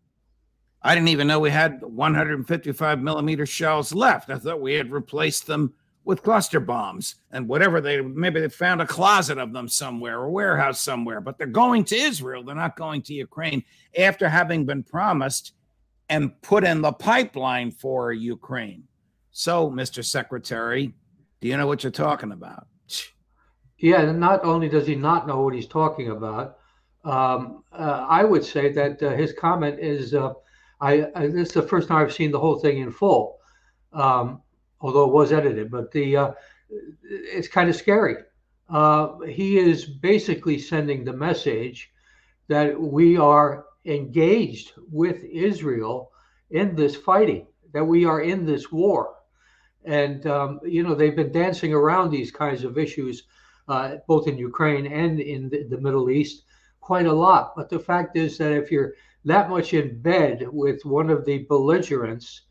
I 0.81 0.95
didn't 0.95 1.09
even 1.09 1.27
know 1.27 1.39
we 1.39 1.51
had 1.51 1.81
155 1.81 3.01
millimeter 3.01 3.45
shells 3.45 3.93
left. 3.93 4.29
I 4.29 4.37
thought 4.37 4.61
we 4.61 4.73
had 4.73 4.91
replaced 4.91 5.47
them 5.47 5.73
with 6.03 6.23
cluster 6.23 6.59
bombs 6.59 7.15
and 7.31 7.47
whatever 7.47 7.79
they 7.79 8.01
maybe 8.01 8.39
they 8.39 8.49
found 8.49 8.81
a 8.81 8.87
closet 8.87 9.37
of 9.37 9.53
them 9.53 9.67
somewhere 9.67 10.19
or 10.19 10.29
warehouse 10.29 10.81
somewhere 10.81 11.21
but 11.21 11.37
they're 11.37 11.47
going 11.47 11.83
to 11.85 11.95
Israel. 11.95 12.43
They're 12.43 12.55
not 12.55 12.75
going 12.75 13.01
to 13.03 13.13
Ukraine 13.13 13.63
after 13.97 14.27
having 14.27 14.65
been 14.65 14.83
promised 14.83 15.53
and 16.09 16.39
put 16.41 16.63
in 16.63 16.81
the 16.81 16.91
pipeline 16.91 17.71
for 17.71 18.11
Ukraine. 18.11 18.83
So 19.31 19.69
Mr. 19.69 20.03
Secretary 20.03 20.93
do 21.39 21.47
you 21.47 21.57
know 21.57 21.67
what 21.67 21.83
you're 21.83 21.91
talking 21.91 22.31
about? 22.31 22.67
Yeah 23.77 24.11
not 24.11 24.43
only 24.43 24.69
does 24.69 24.87
he 24.87 24.95
not 24.95 25.27
know 25.27 25.41
what 25.41 25.53
he's 25.53 25.67
talking 25.67 26.09
about 26.09 26.57
um, 27.03 27.63
uh, 27.71 28.05
I 28.07 28.23
would 28.23 28.43
say 28.43 28.71
that 28.73 29.01
uh, 29.01 29.11
his 29.11 29.33
comment 29.33 29.79
is 29.79 30.13
uh, 30.13 30.33
I, 30.81 31.07
I, 31.15 31.27
this 31.27 31.49
is 31.49 31.53
the 31.53 31.61
first 31.61 31.87
time 31.87 32.03
I've 32.03 32.13
seen 32.13 32.31
the 32.31 32.39
whole 32.39 32.59
thing 32.59 32.79
in 32.79 32.91
full. 32.91 33.39
Um, 33.93 34.41
although 34.81 35.05
it 35.05 35.13
was 35.13 35.31
edited. 35.31 35.71
But 35.71 35.91
the 35.91 36.17
uh, 36.17 36.31
it's 36.69 37.47
kind 37.47 37.69
of 37.69 37.75
scary. 37.75 38.17
Uh, 38.69 39.19
he 39.19 39.57
is 39.57 39.85
basically 39.85 40.57
sending 40.57 41.03
the 41.03 41.13
message 41.13 41.91
that 42.47 42.79
we 42.79 43.17
are 43.17 43.65
engaged 43.85 44.73
with 44.91 45.23
Israel 45.23 46.11
in 46.51 46.75
this 46.75 46.95
fighting, 46.95 47.47
that 47.73 47.83
we 47.83 48.05
are 48.05 48.21
in 48.21 48.45
this 48.45 48.71
war. 48.71 49.15
And, 49.83 50.25
um, 50.27 50.59
you 50.63 50.83
know, 50.83 50.93
they've 50.93 51.15
been 51.15 51.31
dancing 51.31 51.73
around 51.73 52.11
these 52.11 52.31
kinds 52.31 52.63
of 52.63 52.77
issues, 52.77 53.23
uh, 53.67 53.95
both 54.07 54.27
in 54.27 54.37
Ukraine 54.37 54.85
and 54.85 55.19
in 55.19 55.49
the, 55.49 55.63
the 55.63 55.79
Middle 55.79 56.09
East, 56.09 56.43
quite 56.79 57.07
a 57.07 57.13
lot. 57.13 57.53
But 57.55 57.69
the 57.69 57.79
fact 57.79 58.15
is 58.15 58.37
that 58.37 58.51
if 58.51 58.71
you're 58.71 58.93
that 59.25 59.49
much 59.49 59.73
in 59.73 60.01
bed 60.01 60.47
with 60.51 60.85
one 60.85 61.09
of 61.09 61.25
the 61.25 61.39
belligerents 61.49 62.41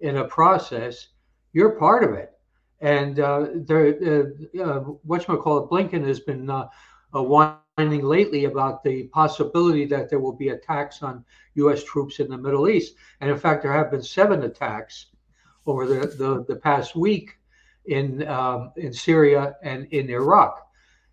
in 0.00 0.16
a 0.18 0.24
process, 0.24 1.08
you're 1.52 1.78
part 1.78 2.04
of 2.04 2.12
it. 2.12 2.32
And 2.80 3.20
uh, 3.20 3.46
there, 3.54 3.88
uh, 3.88 4.62
uh, 4.62 4.80
what 4.80 5.26
you 5.28 5.36
call 5.36 5.58
it, 5.58 5.70
Blinken 5.70 6.06
has 6.06 6.20
been 6.20 6.48
uh, 6.48 6.68
uh, 7.14 7.22
whining 7.22 8.02
lately 8.02 8.44
about 8.44 8.82
the 8.82 9.04
possibility 9.04 9.84
that 9.86 10.08
there 10.08 10.18
will 10.18 10.32
be 10.32 10.48
attacks 10.48 11.02
on 11.02 11.24
U.S. 11.54 11.84
troops 11.84 12.20
in 12.20 12.28
the 12.28 12.38
Middle 12.38 12.68
East. 12.68 12.94
And 13.20 13.30
in 13.30 13.38
fact, 13.38 13.62
there 13.62 13.72
have 13.72 13.90
been 13.90 14.02
seven 14.02 14.44
attacks 14.44 15.06
over 15.66 15.86
the, 15.86 16.06
the, 16.06 16.44
the 16.48 16.56
past 16.56 16.96
week 16.96 17.38
in 17.86 18.26
um, 18.28 18.72
in 18.76 18.92
Syria 18.92 19.56
and 19.62 19.86
in 19.90 20.08
Iraq. 20.08 20.66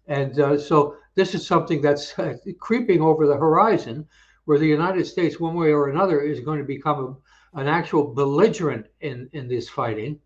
And 0.08 0.40
uh, 0.40 0.58
so 0.58 0.96
this 1.16 1.36
is 1.36 1.46
something 1.46 1.82
that's 1.82 2.18
uh, 2.18 2.36
creeping 2.60 3.02
over 3.02 3.28
the 3.28 3.36
horizon, 3.36 4.08
where 4.46 4.60
the 4.60 4.68
United 4.68 5.06
States, 5.06 5.40
one 5.40 5.56
way 5.56 5.72
or 5.72 5.90
another, 5.90 6.22
is 6.22 6.40
going 6.40 6.60
to 6.60 6.66
become 6.66 7.18
a, 7.54 7.60
an 7.60 7.68
actual 7.68 8.14
belligerent 8.14 8.86
in 9.02 9.30
in 9.34 9.50
this 9.50 9.68
fighting 9.68 10.20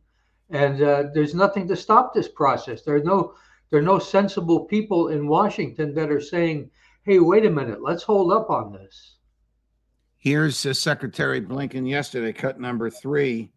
and 0.52 0.82
uh, 0.82 1.04
there's 1.14 1.34
nothing 1.34 1.68
to 1.68 1.76
stop 1.76 2.14
this 2.14 2.28
process. 2.28 2.84
There 2.84 2.96
are 2.96 3.04
no 3.04 3.34
there 3.70 3.80
are 3.80 3.84
no 3.84 4.00
sensible 4.00 4.66
people 4.66 5.08
in 5.08 5.28
Washington 5.28 5.94
that 5.96 6.12
are 6.12 6.22
saying, 6.22 6.70
"Hey, 7.04 7.20
wait 7.20 7.46
a 7.46 7.50
minute, 7.50 7.82
let's 7.82 8.04
hold 8.04 8.32
up 8.32 8.50
on 8.50 8.74
this." 8.74 9.18
Here's 10.18 10.66
uh, 10.66 10.74
Secretary 10.74 11.42
Blinken 11.42 11.90
yesterday, 11.90 12.32
cut 12.32 12.60
number 12.60 12.90
three, 12.90 13.52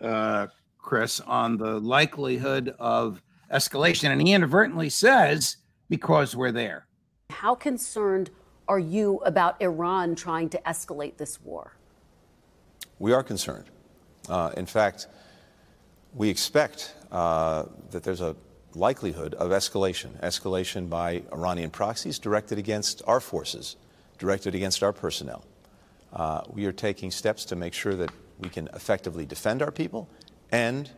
uh, 0.00 0.48
Chris, 0.78 1.20
on 1.20 1.56
the 1.56 1.78
likelihood 1.78 2.74
of 2.80 3.22
escalation. 3.52 4.10
And 4.10 4.20
he 4.20 4.32
inadvertently 4.32 4.90
says, 4.90 5.58
because 5.88 6.34
we're 6.34 6.50
there. 6.52 6.86
How 7.30 7.54
concerned 7.54 8.30
are 8.66 8.78
you 8.78 9.18
about 9.26 9.60
Iran 9.60 10.14
trying 10.14 10.48
to 10.50 10.60
escalate 10.66 11.18
this 11.18 11.40
war? 11.40 11.76
We 12.98 13.12
are 13.12 13.22
concerned. 13.22 13.66
Uh, 14.28 14.52
in 14.56 14.66
fact, 14.66 15.06
we 16.14 16.28
expect 16.28 16.94
uh, 17.10 17.64
that 17.90 18.02
there's 18.02 18.20
a 18.20 18.36
likelihood 18.74 19.34
of 19.34 19.50
escalation, 19.50 20.18
escalation 20.20 20.88
by 20.88 21.22
Iranian 21.32 21.70
proxies 21.70 22.18
directed 22.18 22.58
against 22.58 23.02
our 23.06 23.20
forces, 23.20 23.76
directed 24.18 24.54
against 24.54 24.82
our 24.82 24.92
personnel. 24.92 25.44
Uh, 26.12 26.42
we 26.48 26.66
are 26.66 26.72
taking 26.72 27.10
steps 27.10 27.44
to 27.46 27.56
make 27.56 27.72
sure 27.72 27.94
that 27.94 28.10
we 28.38 28.48
can 28.48 28.68
effectively 28.74 29.24
defend 29.24 29.62
our 29.62 29.70
people 29.70 30.08
and 30.50 30.90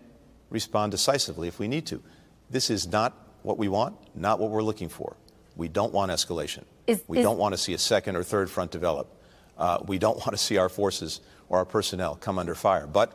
respond 0.50 0.90
decisively 0.90 1.48
if 1.48 1.58
we 1.58 1.68
need 1.68 1.86
to. 1.86 2.02
This 2.50 2.70
is 2.70 2.86
not 2.86 3.16
what 3.42 3.58
we 3.58 3.68
want, 3.68 3.96
not 4.16 4.38
what 4.38 4.50
we're 4.50 4.62
looking 4.62 4.88
for. 4.88 5.16
We 5.56 5.68
don't 5.68 5.92
want 5.92 6.10
escalation. 6.10 6.64
Is, 6.86 7.02
we 7.06 7.18
is, 7.18 7.22
don't 7.22 7.38
want 7.38 7.54
to 7.54 7.58
see 7.58 7.74
a 7.74 7.78
second 7.78 8.16
or 8.16 8.22
third 8.22 8.50
front 8.50 8.70
develop. 8.70 9.08
Uh, 9.56 9.78
we 9.86 9.98
don't 9.98 10.16
want 10.26 10.30
to 10.30 10.36
see 10.36 10.56
our 10.56 10.68
forces 10.68 11.20
or 11.48 11.58
our 11.58 11.64
personnel 11.64 12.16
come 12.16 12.38
under 12.38 12.54
fire. 12.54 12.86
But 12.86 13.12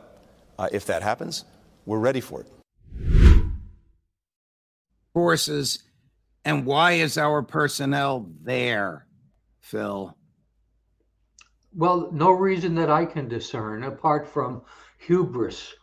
uh, 0.58 0.68
if 0.72 0.86
that 0.86 1.02
happens, 1.02 1.44
we're 1.90 1.98
ready 1.98 2.20
for 2.20 2.42
it. 2.42 2.46
Forces, 5.12 5.80
and 6.44 6.64
why 6.64 6.92
is 6.92 7.18
our 7.18 7.42
personnel 7.42 8.30
there, 8.42 9.08
Phil? 9.58 10.16
Well, 11.74 12.08
no 12.12 12.30
reason 12.30 12.76
that 12.76 12.90
I 12.90 13.04
can 13.04 13.26
discern 13.26 13.82
apart 13.82 14.28
from 14.28 14.62
hubris. 14.98 15.74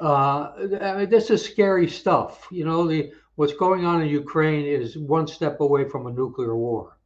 Uh, 0.00 0.52
I 0.80 0.96
mean, 0.98 1.10
this 1.10 1.28
is 1.28 1.44
scary 1.44 1.88
stuff. 1.88 2.46
You 2.52 2.64
know, 2.64 2.86
the 2.86 3.12
what's 3.34 3.54
going 3.54 3.84
on 3.84 4.00
in 4.00 4.08
Ukraine 4.08 4.64
is 4.64 4.96
one 4.96 5.26
step 5.26 5.58
away 5.58 5.88
from 5.88 6.06
a 6.06 6.12
nuclear 6.12 6.56
war, 6.56 6.98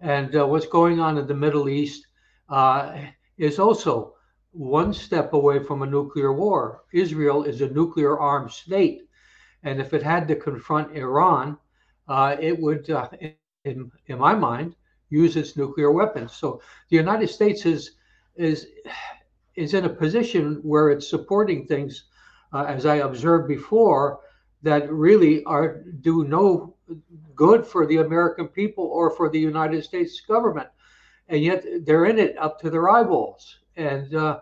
and 0.00 0.34
uh, 0.34 0.44
what's 0.44 0.66
going 0.66 0.98
on 0.98 1.18
in 1.18 1.28
the 1.28 1.34
Middle 1.34 1.68
East 1.68 2.04
uh, 2.48 2.98
is 3.36 3.60
also 3.60 4.14
one 4.58 4.92
step 4.92 5.32
away 5.34 5.62
from 5.62 5.82
a 5.82 5.86
nuclear 5.86 6.32
war. 6.32 6.82
Israel 6.92 7.44
is 7.44 7.60
a 7.60 7.68
nuclear 7.68 8.18
armed 8.18 8.50
state, 8.50 9.02
and 9.62 9.80
if 9.80 9.94
it 9.94 10.02
had 10.02 10.26
to 10.28 10.34
confront 10.34 10.96
Iran, 10.96 11.56
uh, 12.08 12.36
it 12.40 12.58
would, 12.58 12.90
uh, 12.90 13.08
in 13.64 13.90
in 14.06 14.18
my 14.18 14.34
mind, 14.34 14.74
use 15.10 15.36
its 15.36 15.56
nuclear 15.56 15.92
weapons. 15.92 16.32
So 16.32 16.60
the 16.90 16.96
United 16.96 17.28
States 17.28 17.66
is 17.66 17.92
is 18.34 18.66
is 19.54 19.74
in 19.74 19.84
a 19.84 19.88
position 19.88 20.60
where 20.62 20.90
it's 20.90 21.08
supporting 21.08 21.66
things, 21.66 22.04
uh, 22.52 22.64
as 22.64 22.84
I 22.84 22.96
observed 22.96 23.46
before, 23.46 24.20
that 24.62 24.90
really 24.92 25.44
are 25.44 25.84
do 26.00 26.24
no 26.24 26.74
good 27.36 27.64
for 27.64 27.86
the 27.86 27.98
American 27.98 28.48
people 28.48 28.84
or 28.84 29.10
for 29.10 29.30
the 29.30 29.38
United 29.38 29.84
States 29.84 30.20
government, 30.20 30.68
and 31.28 31.44
yet 31.44 31.64
they're 31.84 32.06
in 32.06 32.18
it 32.18 32.36
up 32.38 32.58
to 32.60 32.70
their 32.70 32.90
eyeballs. 32.90 33.60
And 33.76 34.14
uh, 34.14 34.40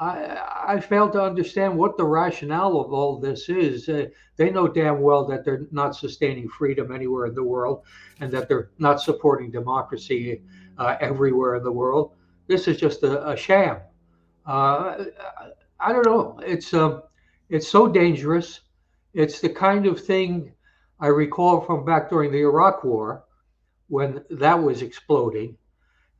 I, 0.00 0.64
I 0.66 0.80
fail 0.80 1.10
to 1.10 1.22
understand 1.22 1.76
what 1.76 1.98
the 1.98 2.06
rationale 2.06 2.80
of 2.80 2.92
all 2.92 3.20
this 3.20 3.50
is. 3.50 3.88
Uh, 3.88 4.06
they 4.36 4.50
know 4.50 4.66
damn 4.66 5.02
well 5.02 5.26
that 5.26 5.44
they're 5.44 5.66
not 5.70 5.94
sustaining 5.94 6.48
freedom 6.48 6.90
anywhere 6.90 7.26
in 7.26 7.34
the 7.34 7.44
world 7.44 7.84
and 8.20 8.32
that 8.32 8.48
they're 8.48 8.70
not 8.78 9.02
supporting 9.02 9.50
democracy 9.50 10.40
uh, 10.78 10.96
everywhere 11.00 11.56
in 11.56 11.62
the 11.62 11.70
world. 11.70 12.12
This 12.46 12.66
is 12.66 12.78
just 12.78 13.02
a, 13.02 13.28
a 13.28 13.36
sham. 13.36 13.76
Uh, 14.46 15.04
I 15.78 15.92
don't 15.92 16.06
know. 16.06 16.40
It's 16.46 16.72
uh, 16.72 17.00
it's 17.50 17.68
so 17.68 17.86
dangerous. 17.86 18.60
It's 19.12 19.40
the 19.40 19.50
kind 19.50 19.84
of 19.86 20.02
thing 20.02 20.52
I 20.98 21.08
recall 21.08 21.60
from 21.60 21.84
back 21.84 22.08
during 22.08 22.32
the 22.32 22.40
Iraq 22.40 22.84
War 22.84 23.24
when 23.88 24.24
that 24.30 24.62
was 24.62 24.80
exploding. 24.80 25.56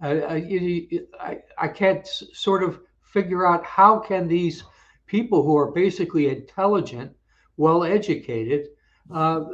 I, 0.02 0.90
I, 1.20 1.38
I 1.58 1.68
can't 1.68 2.06
sort 2.06 2.62
of 2.62 2.80
figure 3.12 3.46
out 3.46 3.64
how 3.64 3.98
can 3.98 4.28
these 4.28 4.64
people 5.06 5.42
who 5.42 5.56
are 5.56 5.72
basically 5.72 6.28
intelligent, 6.28 7.12
well 7.56 7.84
educated, 7.84 8.68
uh, 9.12 9.44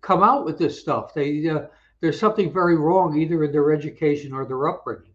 come 0.00 0.22
out 0.22 0.44
with 0.44 0.58
this 0.58 0.80
stuff. 0.80 1.12
They 1.12 1.48
uh, 1.48 1.62
there's 2.00 2.18
something 2.18 2.52
very 2.52 2.76
wrong 2.76 3.18
either 3.18 3.44
in 3.44 3.52
their 3.52 3.72
education 3.72 4.32
or 4.32 4.44
their 4.44 4.68
upbringing. 4.68 5.12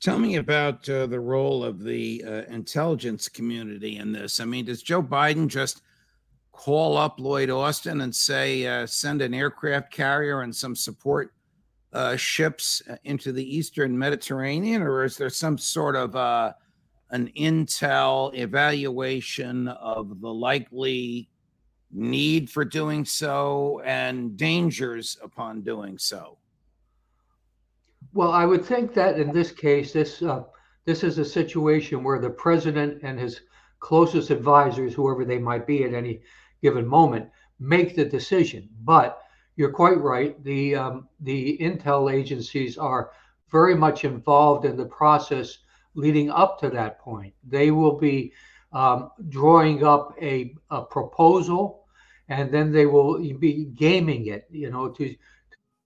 Tell 0.00 0.18
me 0.18 0.36
about 0.36 0.88
uh, 0.88 1.06
the 1.06 1.18
role 1.18 1.64
of 1.64 1.82
the 1.82 2.22
uh, 2.24 2.30
intelligence 2.52 3.28
community 3.28 3.96
in 3.96 4.12
this. 4.12 4.38
I 4.38 4.44
mean, 4.44 4.64
does 4.64 4.82
Joe 4.82 5.02
Biden 5.02 5.48
just 5.48 5.82
call 6.52 6.96
up 6.96 7.18
Lloyd 7.18 7.50
Austin 7.50 8.00
and 8.02 8.14
say, 8.14 8.64
uh, 8.66 8.86
send 8.86 9.22
an 9.22 9.34
aircraft 9.34 9.92
carrier 9.92 10.42
and 10.42 10.54
some 10.54 10.76
support 10.76 11.32
uh, 11.92 12.14
ships 12.14 12.80
into 13.02 13.32
the 13.32 13.56
Eastern 13.56 13.98
Mediterranean, 13.98 14.82
or 14.82 15.02
is 15.02 15.16
there 15.16 15.30
some 15.30 15.58
sort 15.58 15.96
of 15.96 16.14
an 17.10 17.30
intel 17.36 18.34
evaluation 18.36 19.68
of 19.68 20.20
the 20.20 20.32
likely 20.32 21.28
need 21.90 22.50
for 22.50 22.64
doing 22.64 23.04
so 23.04 23.80
and 23.84 24.36
dangers 24.36 25.18
upon 25.22 25.62
doing 25.62 25.98
so? 25.98 26.38
Well, 28.12 28.32
I 28.32 28.44
would 28.44 28.64
think 28.64 28.94
that 28.94 29.18
in 29.18 29.32
this 29.32 29.52
case, 29.52 29.92
this 29.92 30.22
uh, 30.22 30.44
this 30.84 31.04
is 31.04 31.18
a 31.18 31.24
situation 31.24 32.02
where 32.02 32.18
the 32.18 32.30
president 32.30 33.02
and 33.02 33.18
his 33.18 33.42
closest 33.80 34.30
advisors, 34.30 34.94
whoever 34.94 35.24
they 35.24 35.38
might 35.38 35.66
be 35.66 35.84
at 35.84 35.94
any 35.94 36.20
given 36.62 36.86
moment, 36.86 37.28
make 37.60 37.94
the 37.94 38.04
decision. 38.04 38.68
But 38.84 39.20
you're 39.56 39.72
quite 39.72 40.00
right. 40.00 40.42
The 40.44 40.76
um, 40.76 41.08
the 41.20 41.58
intel 41.58 42.12
agencies 42.12 42.78
are 42.78 43.10
very 43.50 43.74
much 43.74 44.04
involved 44.04 44.64
in 44.64 44.76
the 44.76 44.86
process 44.86 45.58
leading 45.98 46.30
up 46.30 46.60
to 46.60 46.70
that 46.70 47.00
point. 47.00 47.34
They 47.46 47.70
will 47.70 47.98
be 47.98 48.32
um, 48.72 49.10
drawing 49.28 49.84
up 49.84 50.14
a, 50.22 50.54
a, 50.70 50.82
proposal, 50.82 51.86
and 52.28 52.52
then 52.52 52.70
they 52.70 52.86
will 52.86 53.18
be 53.38 53.64
gaming 53.74 54.26
it, 54.26 54.46
you 54.50 54.70
know, 54.70 54.88
to 54.90 55.14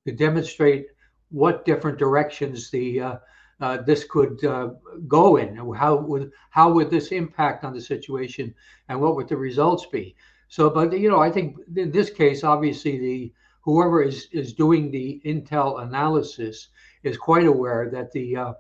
to 0.05 0.13
demonstrate 0.13 0.89
what 1.31 1.65
different 1.65 1.97
directions 1.99 2.71
the 2.71 3.01
uh, 3.01 3.17
uh, 3.61 3.81
this 3.83 4.05
could 4.05 4.45
uh, 4.45 4.71
go 5.07 5.37
in, 5.37 5.57
how 5.77 5.97
would 5.97 6.31
how 6.51 6.73
would 6.73 6.91
this 6.91 7.13
impact 7.13 7.65
on 7.65 7.73
the 7.73 7.81
situation, 7.81 8.53
and 8.89 9.01
what 9.01 9.15
would 9.15 9.29
the 9.29 9.37
results 9.37 9.87
be? 9.87 10.17
So, 10.49 10.69
but 10.69 10.93
you 10.99 11.09
know, 11.09 11.21
I 11.21 11.31
think 11.31 11.57
in 11.77 11.93
this 11.93 12.11
case, 12.11 12.43
obviously, 12.43 12.99
the 12.99 13.33
whoever 13.61 14.03
is 14.03 14.27
is 14.33 14.53
doing 14.53 14.91
the 14.91 15.23
intel 15.25 15.83
analysis 15.83 16.69
is 17.05 17.17
quite 17.17 17.47
aware 17.47 17.89
that 17.91 18.11
the 18.11 18.57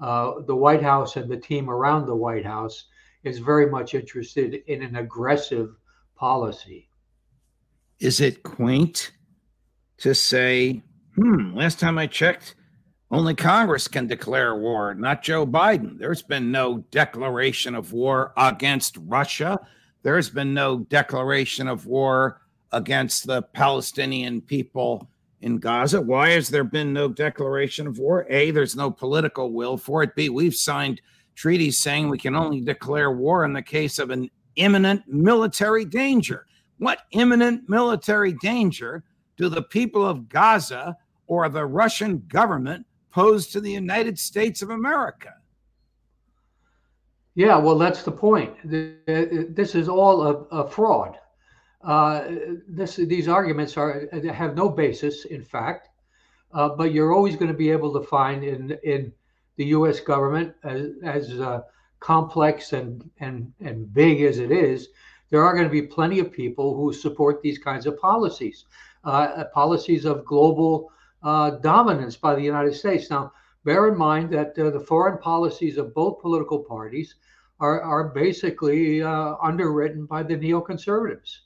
uh, 0.00 0.40
the 0.46 0.56
White 0.56 0.82
House 0.82 1.16
and 1.16 1.30
the 1.30 1.36
team 1.36 1.68
around 1.68 2.06
the 2.06 2.14
White 2.14 2.46
House 2.46 2.86
is 3.22 3.38
very 3.38 3.68
much 3.68 3.94
interested 3.94 4.62
in 4.66 4.82
an 4.82 4.96
aggressive 4.96 5.74
policy. 6.16 6.88
Is 7.98 8.20
it 8.20 8.42
quaint 8.42 9.12
to 9.98 10.14
say, 10.14 10.82
hmm, 11.16 11.54
last 11.54 11.78
time 11.78 11.98
I 11.98 12.06
checked, 12.06 12.54
only 13.10 13.34
Congress 13.34 13.88
can 13.88 14.06
declare 14.06 14.56
war, 14.56 14.94
not 14.94 15.22
Joe 15.22 15.46
Biden. 15.46 15.98
There's 15.98 16.22
been 16.22 16.52
no 16.52 16.78
declaration 16.90 17.74
of 17.74 17.92
war 17.92 18.32
against 18.36 18.96
Russia. 19.00 19.58
There's 20.02 20.30
been 20.30 20.54
no 20.54 20.78
declaration 20.78 21.66
of 21.66 21.86
war 21.86 22.40
against 22.72 23.26
the 23.26 23.42
Palestinian 23.42 24.40
people 24.40 25.10
in 25.42 25.58
Gaza. 25.58 26.00
Why 26.00 26.30
has 26.30 26.48
there 26.48 26.64
been 26.64 26.92
no 26.92 27.08
declaration 27.08 27.86
of 27.86 27.98
war? 27.98 28.26
A, 28.28 28.50
there's 28.50 28.76
no 28.76 28.90
political 28.90 29.52
will 29.52 29.76
for 29.76 30.02
it. 30.02 30.14
B, 30.14 30.28
we've 30.28 30.54
signed 30.54 31.00
treaties 31.34 31.78
saying 31.78 32.08
we 32.08 32.18
can 32.18 32.36
only 32.36 32.60
declare 32.60 33.12
war 33.12 33.44
in 33.44 33.52
the 33.52 33.62
case 33.62 33.98
of 33.98 34.10
an 34.10 34.30
imminent 34.56 35.02
military 35.08 35.84
danger. 35.84 36.46
What 36.78 37.00
imminent 37.12 37.68
military 37.68 38.34
danger 38.34 39.04
do 39.36 39.48
the 39.48 39.62
people 39.62 40.06
of 40.06 40.28
Gaza 40.28 40.96
or 41.26 41.48
the 41.48 41.64
Russian 41.64 42.24
government 42.28 42.86
pose 43.10 43.46
to 43.48 43.60
the 43.60 43.70
United 43.70 44.18
States 44.18 44.62
of 44.62 44.70
America? 44.70 45.34
Yeah, 47.34 47.56
well, 47.56 47.78
that's 47.78 48.02
the 48.02 48.12
point. 48.12 48.54
This 48.64 49.74
is 49.74 49.88
all 49.88 50.22
a, 50.26 50.34
a 50.50 50.68
fraud. 50.68 51.18
Uh, 51.82 52.24
this, 52.68 52.96
these 52.96 53.28
arguments 53.28 53.76
are 53.76 54.08
have 54.32 54.54
no 54.54 54.68
basis, 54.68 55.24
in 55.24 55.42
fact, 55.42 55.88
uh, 56.52 56.68
but 56.68 56.92
you're 56.92 57.14
always 57.14 57.36
going 57.36 57.50
to 57.50 57.56
be 57.56 57.70
able 57.70 57.92
to 57.92 58.06
find 58.06 58.44
in 58.44 58.78
in 58.82 59.12
the 59.56 59.66
U.S. 59.66 60.00
government, 60.00 60.54
as, 60.64 60.90
as 61.02 61.40
uh, 61.40 61.62
complex 62.00 62.72
and 62.72 63.10
and 63.20 63.52
and 63.60 63.92
big 63.94 64.22
as 64.22 64.38
it 64.38 64.50
is, 64.50 64.88
there 65.30 65.42
are 65.44 65.54
going 65.54 65.66
to 65.66 65.70
be 65.70 65.82
plenty 65.82 66.18
of 66.18 66.32
people 66.32 66.76
who 66.76 66.92
support 66.92 67.40
these 67.40 67.58
kinds 67.58 67.86
of 67.86 67.98
policies, 67.98 68.66
uh, 69.04 69.44
policies 69.54 70.04
of 70.04 70.24
global 70.24 70.92
uh, 71.22 71.50
dominance 71.50 72.16
by 72.16 72.34
the 72.34 72.42
United 72.42 72.74
States. 72.74 73.10
Now, 73.10 73.32
bear 73.64 73.88
in 73.88 73.96
mind 73.96 74.30
that 74.30 74.54
the 74.54 74.80
foreign 74.80 75.18
policies 75.18 75.78
of 75.78 75.94
both 75.94 76.20
political 76.20 76.58
parties 76.58 77.14
are, 77.60 77.80
are 77.80 78.08
basically 78.08 79.02
uh, 79.02 79.34
underwritten 79.42 80.06
by 80.06 80.22
the 80.22 80.36
neoconservatives. 80.36 81.40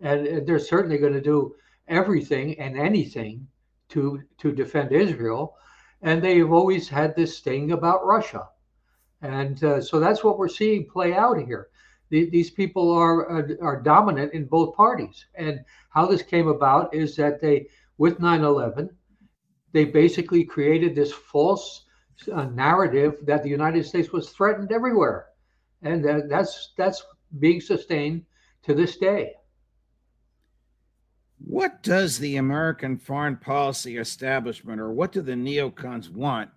And, 0.00 0.46
they're 0.46 0.58
certainly 0.58 0.98
going 0.98 1.12
to 1.12 1.20
do 1.20 1.54
everything 1.88 2.58
and 2.58 2.78
anything 2.78 3.46
to, 3.90 4.22
to 4.38 4.52
defend 4.52 4.92
Israel. 4.92 5.56
And 6.02 6.22
they've 6.22 6.50
always 6.50 6.88
had 6.88 7.14
this 7.14 7.40
thing 7.40 7.72
about 7.72 8.06
Russia. 8.06 8.48
And 9.22 9.62
uh, 9.62 9.80
so 9.80 10.00
that's 10.00 10.24
what 10.24 10.38
we're 10.38 10.48
seeing 10.48 10.88
play 10.88 11.14
out 11.14 11.38
here. 11.38 11.68
The, 12.08 12.28
these 12.30 12.50
people 12.50 12.90
are, 12.90 13.28
are, 13.28 13.58
are 13.62 13.82
dominant 13.82 14.32
in 14.32 14.46
both 14.46 14.74
parties. 14.74 15.26
And 15.34 15.60
how 15.90 16.06
this 16.06 16.22
came 16.22 16.48
about 16.48 16.94
is 16.94 17.16
that 17.16 17.40
they, 17.40 17.68
with 17.98 18.18
9 18.18 18.42
11, 18.42 18.90
they 19.72 19.84
basically 19.84 20.44
created 20.44 20.94
this 20.94 21.12
false 21.12 21.84
uh, 22.32 22.44
narrative 22.46 23.16
that 23.22 23.42
the 23.42 23.48
United 23.48 23.84
States 23.84 24.10
was 24.10 24.30
threatened 24.30 24.72
everywhere 24.72 25.26
and 25.82 26.06
uh, 26.06 26.20
that's 26.28 26.72
that's 26.76 27.02
being 27.38 27.60
sustained 27.60 28.24
to 28.62 28.74
this 28.74 28.96
day. 28.96 29.32
What 31.50 31.82
does 31.82 32.16
the 32.16 32.36
American 32.36 32.96
foreign 32.96 33.36
policy 33.36 33.96
establishment, 33.96 34.80
or 34.80 34.92
what 34.92 35.10
do 35.10 35.20
the 35.20 35.32
neocons 35.32 36.08
want 36.08 36.48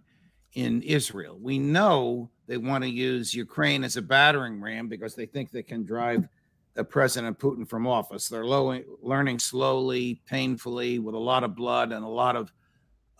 in 0.53 0.83
Israel? 0.83 1.39
We 1.41 1.57
know 1.57 2.29
they 2.45 2.57
want 2.57 2.83
to 2.83 2.89
use 2.91 3.33
Ukraine 3.33 3.83
as 3.83 3.97
a 3.97 4.03
battering 4.03 4.61
ram 4.61 4.87
because 4.87 5.15
they 5.15 5.25
think 5.25 5.49
they 5.49 5.63
can 5.63 5.83
drive 5.83 6.27
the 6.75 6.83
President 6.83 7.39
Putin 7.39 7.67
from 7.67 7.87
office. 7.87 8.29
They're 8.29 8.45
low, 8.45 8.79
learning 9.01 9.39
slowly, 9.39 10.21
painfully, 10.27 10.99
with 10.99 11.15
a 11.15 11.19
lot 11.19 11.43
of 11.43 11.55
blood 11.55 11.91
and 11.91 12.05
a 12.05 12.07
lot 12.07 12.35
of 12.35 12.53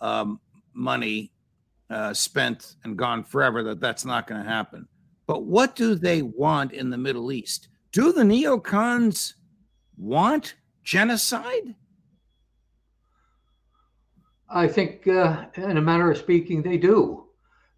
um, 0.00 0.38
money 0.74 1.32
uh, 1.90 2.14
spent 2.14 2.76
and 2.84 2.96
gone 2.96 3.24
forever. 3.24 3.64
That 3.64 3.80
that's 3.80 4.04
not 4.04 4.28
going 4.28 4.40
to 4.40 4.48
happen. 4.48 4.86
But 5.26 5.42
what 5.42 5.74
do 5.74 5.96
they 5.96 6.22
want 6.22 6.70
in 6.70 6.90
the 6.90 6.98
Middle 6.98 7.32
East? 7.32 7.66
Do 7.90 8.12
the 8.12 8.22
neocons 8.22 9.32
want 9.96 10.54
genocide? 10.84 11.74
I 14.48 14.68
think, 14.68 15.08
uh, 15.08 15.46
in 15.56 15.78
a 15.78 15.82
manner 15.82 16.10
of 16.10 16.18
speaking, 16.18 16.62
they 16.62 16.76
do. 16.76 17.26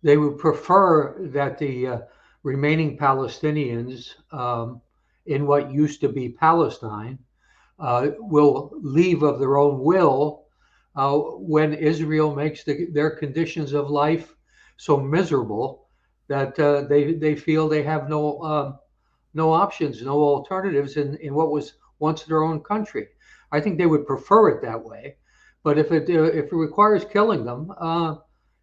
They 0.02 0.16
would 0.16 0.38
prefer 0.38 1.16
that 1.32 1.58
the 1.58 1.86
uh, 1.86 1.98
remaining 2.42 2.98
Palestinians 2.98 4.10
um, 4.32 4.80
in 5.24 5.46
what 5.46 5.72
used 5.72 6.00
to 6.02 6.08
be 6.08 6.28
Palestine 6.28 7.18
uh, 7.78 8.08
will 8.18 8.70
leave 8.74 9.22
of 9.22 9.38
their 9.38 9.56
own 9.56 9.80
will 9.80 10.44
uh, 10.96 11.16
when 11.16 11.74
Israel 11.74 12.34
makes 12.34 12.64
the, 12.64 12.86
their 12.92 13.10
conditions 13.10 13.72
of 13.72 13.90
life 13.90 14.34
so 14.76 14.98
miserable 14.98 15.88
that 16.28 16.58
uh, 16.58 16.82
they 16.82 17.14
they 17.14 17.36
feel 17.36 17.68
they 17.68 17.82
have 17.82 18.08
no 18.08 18.40
um, 18.42 18.78
no 19.34 19.52
options, 19.52 20.02
no 20.02 20.18
alternatives 20.18 20.96
in, 20.96 21.16
in 21.16 21.34
what 21.34 21.50
was 21.50 21.74
once 21.98 22.22
their 22.22 22.42
own 22.42 22.60
country. 22.60 23.08
I 23.52 23.60
think 23.60 23.78
they 23.78 23.86
would 23.86 24.06
prefer 24.06 24.48
it 24.48 24.62
that 24.62 24.82
way. 24.82 25.16
But 25.62 25.78
if 25.78 25.90
it 25.90 26.08
uh, 26.08 26.24
if 26.24 26.46
it 26.46 26.56
requires 26.56 27.04
killing 27.04 27.44
them, 27.44 27.72
uh, 27.78 28.16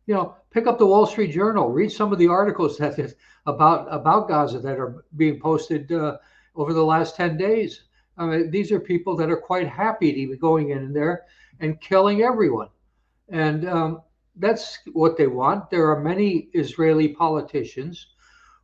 you 0.06 0.13
know, 0.13 0.36
pick 0.52 0.67
up 0.67 0.80
the 0.80 0.86
Wall 0.86 1.06
Street 1.06 1.34
Journal, 1.34 1.69
read 1.69 1.91
some 1.91 2.12
of 2.13 2.19
the 2.19 2.28
articles 2.28 2.78
that 2.80 2.98
is 3.00 3.15
about 3.46 3.88
about 3.89 4.28
Gaza 4.28 4.60
that 4.60 4.80
are 4.80 5.04
being 5.15 5.39
posted 5.39 5.91
uh, 5.91 6.17
over 6.56 6.74
the 6.74 6.84
last 6.84 7.15
ten 7.15 7.38
days. 7.38 7.84
I 8.17 8.26
mean, 8.26 8.52
these 8.52 8.72
are 8.72 8.80
people 8.80 9.15
that 9.17 9.32
are 9.32 9.38
quite 9.38 9.67
happy 9.67 10.12
to 10.12 10.32
be 10.32 10.38
going 10.38 10.69
in 10.69 10.93
there 10.93 11.24
and 11.60 11.82
killing 11.82 12.22
everyone. 12.22 12.69
And 13.30 13.67
um, 13.67 14.02
that's 14.36 14.80
what 14.93 15.17
they 15.17 15.28
want. 15.28 15.69
There 15.69 15.89
are 15.89 16.00
many 16.00 16.50
Israeli 16.54 17.10
politicians 17.10 18.08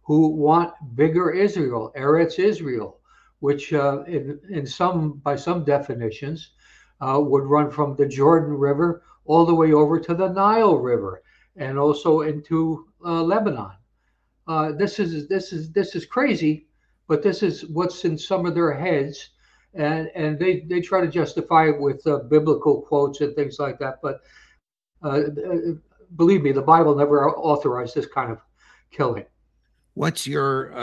who 0.04 0.30
want 0.30 0.74
bigger 0.96 1.32
Israel, 1.32 1.92
Eretz 1.96 2.40
Israel, 2.40 2.99
which 3.40 3.74
uh, 3.74 4.04
in, 4.04 4.40
in 4.50 4.66
some 4.66 5.14
by 5.24 5.36
some 5.36 5.64
definitions 5.64 6.52
uh, 7.02 7.20
would 7.22 7.44
run 7.44 7.72
from 7.72 7.96
the 7.96 8.06
Jordan 8.06 8.54
River 8.54 9.04
all 9.26 9.46
the 9.46 9.56
way 9.56 9.72
over 9.74 10.00
to 10.00 10.14
the 10.14 10.30
Nile 10.30 10.78
River 10.78 11.24
and 11.56 11.78
also 11.78 12.22
into 12.22 12.88
uh, 13.06 13.24
Lebanon. 13.24 13.72
Uh, 14.48 14.72
this 14.72 15.00
is 15.00 15.28
this 15.28 15.54
is 15.54 15.72
this 15.72 15.96
is 15.96 16.06
crazy, 16.06 16.68
but 17.08 17.22
this 17.22 17.44
is 17.44 17.66
what's 17.68 18.04
in 18.04 18.18
some 18.18 18.46
of 18.46 18.56
their 18.56 18.74
heads, 18.74 19.30
and 19.74 20.10
and 20.16 20.40
they 20.40 20.62
they 20.62 20.82
try 20.82 21.00
to 21.00 21.08
justify 21.08 21.68
it 21.70 21.80
with 21.80 22.06
uh, 22.08 22.20
biblical 22.30 22.82
quotes 22.82 23.22
and 23.22 23.36
things 23.36 23.60
like 23.60 23.78
that, 23.80 24.00
but 24.02 24.22
uh, 25.04 25.22
believe 26.18 26.42
me, 26.42 26.52
the 26.52 26.62
Bible 26.62 26.96
never 26.96 27.30
authorized 27.30 27.96
this 27.96 28.08
kind 28.08 28.32
of 28.32 28.40
killing. 28.92 29.26
What's 29.94 30.26
your 30.26 30.74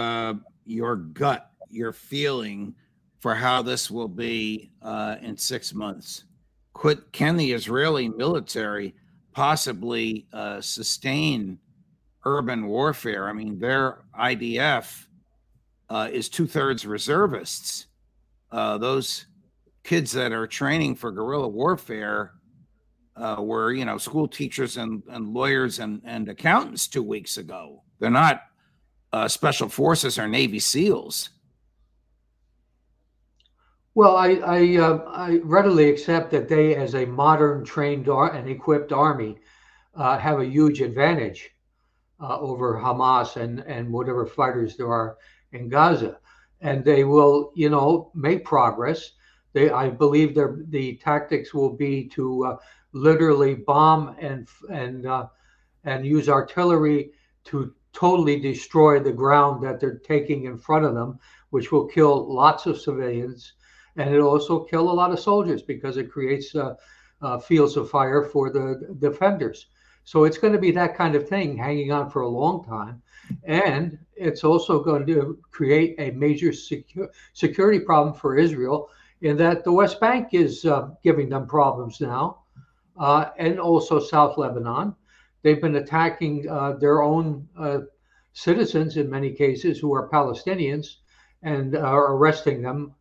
your 0.65 0.97
gut, 0.97 1.51
your 1.71 1.93
feeling 1.93 2.75
for 3.19 3.35
how 3.35 3.63
this 3.63 3.91
will 3.91 4.09
be 4.09 4.71
uh, 4.83 5.17
in 5.23 5.37
six 5.37 5.75
months? 5.75 6.25
Could 6.75 7.11
can 7.13 7.37
the 7.37 7.53
Israeli 7.53 8.09
military 8.09 8.95
possibly 9.33 10.27
uh, 10.33 10.61
sustain 10.61 11.59
urban 12.25 12.67
warfare? 12.67 13.29
I 13.29 13.33
mean, 13.33 13.59
their 13.59 14.05
IDF 14.19 15.07
uh, 15.89 16.09
is 16.13 16.29
two 16.29 16.47
thirds 16.47 16.87
reservists. 16.87 17.87
Uh, 18.53 18.79
those 18.79 19.27
kids 19.85 20.13
that 20.13 20.33
are 20.33 20.47
training 20.47 20.97
for 20.97 21.13
guerrilla 21.13 21.49
warfare 21.49 22.33
uh, 23.17 23.37
were 23.39 23.73
you 23.73 23.85
know 23.85 23.99
school 23.99 24.29
teachers 24.29 24.77
and, 24.77 25.03
and 25.09 25.33
lawyers 25.33 25.79
and, 25.79 26.03
and 26.05 26.29
accountants 26.29 26.87
two 26.87 27.03
weeks 27.03 27.39
ago. 27.39 27.83
They're 27.99 28.11
not 28.11 28.43
uh, 29.13 29.29
special 29.29 29.69
forces 29.69 30.19
or 30.19 30.29
Navy 30.29 30.59
SEALs. 30.59 31.31
Well, 33.97 34.15
I 34.17 34.29
I, 34.35 34.77
uh, 34.77 34.99
I, 35.09 35.39
readily 35.43 35.91
accept 35.91 36.31
that 36.31 36.49
they, 36.49 36.77
as 36.77 36.95
a 36.95 37.05
modern 37.05 37.65
trained 37.65 38.09
ar- 38.09 38.31
and 38.33 38.49
equipped 38.49 38.93
army, 38.93 39.39
uh, 39.95 40.19
have 40.19 40.39
a 40.39 40.47
huge 40.47 40.81
advantage 40.83 41.51
uh, 42.21 42.39
over 42.41 42.81
Hamas 42.81 43.37
and 43.37 43.61
and 43.61 43.93
whatever 43.93 44.27
fighters 44.27 44.77
there 44.77 44.93
are 44.93 45.19
in 45.53 45.69
Gaza, 45.69 46.21
and 46.61 46.85
they 46.85 47.05
will 47.05 47.53
you 47.57 47.71
know 47.71 48.13
make 48.15 48.45
progress. 48.45 49.13
They, 49.55 49.71
I 49.71 49.91
believe 49.91 50.35
their 50.35 50.59
the 50.69 50.97
tactics 50.99 51.55
will 51.55 51.73
be 51.75 52.09
to 52.11 52.45
uh, 52.47 52.57
literally 52.93 53.55
bomb 53.57 54.17
and 54.21 54.49
and 54.71 55.07
uh, 55.07 55.29
and 55.85 56.05
use 56.05 56.29
artillery 56.29 57.13
to 57.45 57.75
totally 57.93 58.39
destroy 58.41 59.01
the 59.01 59.13
ground 59.13 59.63
that 59.63 59.81
they're 59.81 59.99
taking 59.99 60.45
in 60.45 60.59
front 60.59 60.85
of 60.85 60.95
them, 60.95 61.19
which 61.51 61.73
will 61.73 61.87
kill 61.87 62.33
lots 62.33 62.67
of 62.67 62.79
civilians, 62.81 63.55
and 63.97 64.15
it 64.15 64.21
also 64.21 64.61
kill 64.61 64.91
a 64.91 64.93
lot 64.93 65.13
of 65.13 65.21
soldiers 65.21 65.63
because 65.63 65.97
it 65.97 66.11
creates 66.11 66.55
uh, 66.55 66.75
uh, 67.23 67.39
fields 67.39 67.77
of 67.77 67.91
fire 67.91 68.23
for 68.23 68.51
the 68.51 68.95
defenders. 68.99 69.67
So 70.05 70.25
it's 70.25 70.39
going 70.39 70.53
to 70.53 70.59
be 70.59 70.71
that 70.73 70.97
kind 70.97 71.15
of 71.15 71.29
thing 71.29 71.57
hanging 71.57 71.91
on 71.91 72.11
for 72.11 72.23
a 72.23 72.29
long 72.29 72.65
time. 72.65 73.03
And 73.45 73.99
it's 74.15 74.45
also 74.45 74.83
going 74.83 75.05
to 75.07 75.39
create 75.51 75.97
a 75.99 76.13
major 76.13 76.51
secu- 76.51 77.09
security 77.33 77.81
problem 77.81 78.15
for 78.15 78.37
Israel 78.37 78.89
in 79.23 79.37
that 79.39 79.65
the 79.65 79.73
West 79.73 79.99
Bank 79.99 80.29
is 80.33 80.65
uh, 80.65 80.91
giving 81.03 81.29
them 81.29 81.47
problems 81.47 82.01
now 82.01 82.43
uh, 82.99 83.31
and 83.39 83.59
also 83.59 83.99
South 83.99 84.39
Lebanon. 84.39 84.95
They've 85.43 85.61
been 85.61 85.77
attacking 85.77 86.49
uh, 86.49 86.75
their 86.75 87.03
own 87.03 87.49
uh, 87.59 87.81
citizens 88.33 88.97
in 88.97 89.11
many 89.11 89.33
cases 89.33 89.79
who 89.79 89.95
are 89.95 90.09
Palestinians 90.09 90.97
and 91.43 91.77
are 91.77 92.15
arresting 92.15 92.63
them 92.63 92.95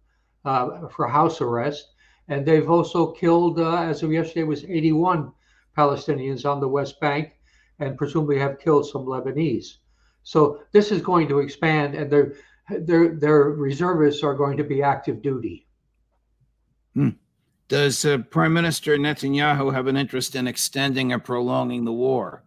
uh, 0.45 0.87
for 0.87 1.07
house 1.07 1.41
arrest. 1.41 1.93
And 2.27 2.45
they've 2.45 2.69
also 2.69 3.11
killed, 3.11 3.59
uh, 3.59 3.83
as 3.83 4.01
of 4.03 4.11
yesterday, 4.11 4.43
was 4.43 4.63
81 4.63 5.31
Palestinians 5.77 6.49
on 6.49 6.59
the 6.59 6.67
West 6.67 6.99
Bank, 6.99 7.33
and 7.79 7.97
presumably 7.97 8.39
have 8.39 8.59
killed 8.59 8.87
some 8.87 9.05
Lebanese. 9.05 9.77
So 10.23 10.61
this 10.71 10.91
is 10.91 11.01
going 11.01 11.27
to 11.27 11.39
expand, 11.39 11.93
and 11.93 12.11
their 12.11 12.33
their 12.69 13.15
their 13.15 13.43
reservists 13.51 14.23
are 14.23 14.33
going 14.33 14.57
to 14.57 14.63
be 14.63 14.81
active 14.81 15.21
duty. 15.21 15.67
Hmm. 16.95 17.09
Does 17.67 18.05
uh, 18.05 18.19
Prime 18.29 18.53
Minister 18.53 18.97
Netanyahu 18.97 19.73
have 19.73 19.87
an 19.87 19.97
interest 19.97 20.35
in 20.35 20.47
extending 20.47 21.11
or 21.11 21.19
prolonging 21.19 21.83
the 21.85 21.93
war? 21.93 22.44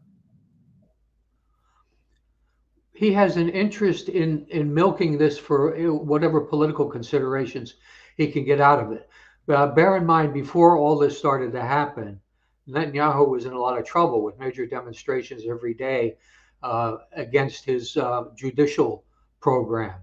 He 2.99 3.13
has 3.13 3.37
an 3.37 3.49
interest 3.49 4.09
in 4.09 4.45
in 4.49 4.75
milking 4.75 5.19
this 5.19 5.39
for 5.39 5.77
uh, 5.77 5.95
whatever 5.95 6.41
political 6.41 6.87
considerations 6.91 7.77
he 8.17 8.27
can 8.33 8.45
get 8.45 8.61
out 8.61 8.83
of 8.83 8.91
it. 8.91 9.09
Uh, 9.49 9.69
bear 9.69 9.97
in 9.97 10.05
mind, 10.05 10.35
before 10.35 10.77
all 10.77 10.99
this 10.99 11.17
started 11.17 11.53
to 11.53 11.63
happen, 11.63 12.21
Netanyahu 12.69 13.29
was 13.29 13.45
in 13.45 13.53
a 13.53 13.59
lot 13.59 13.79
of 13.79 13.87
trouble 13.87 14.25
with 14.25 14.41
major 14.41 14.67
demonstrations 14.67 15.45
every 15.47 15.75
day 15.75 16.17
uh, 16.65 16.97
against 17.13 17.65
his 17.65 17.97
uh, 17.97 18.25
judicial 18.35 19.05
program. 19.39 20.01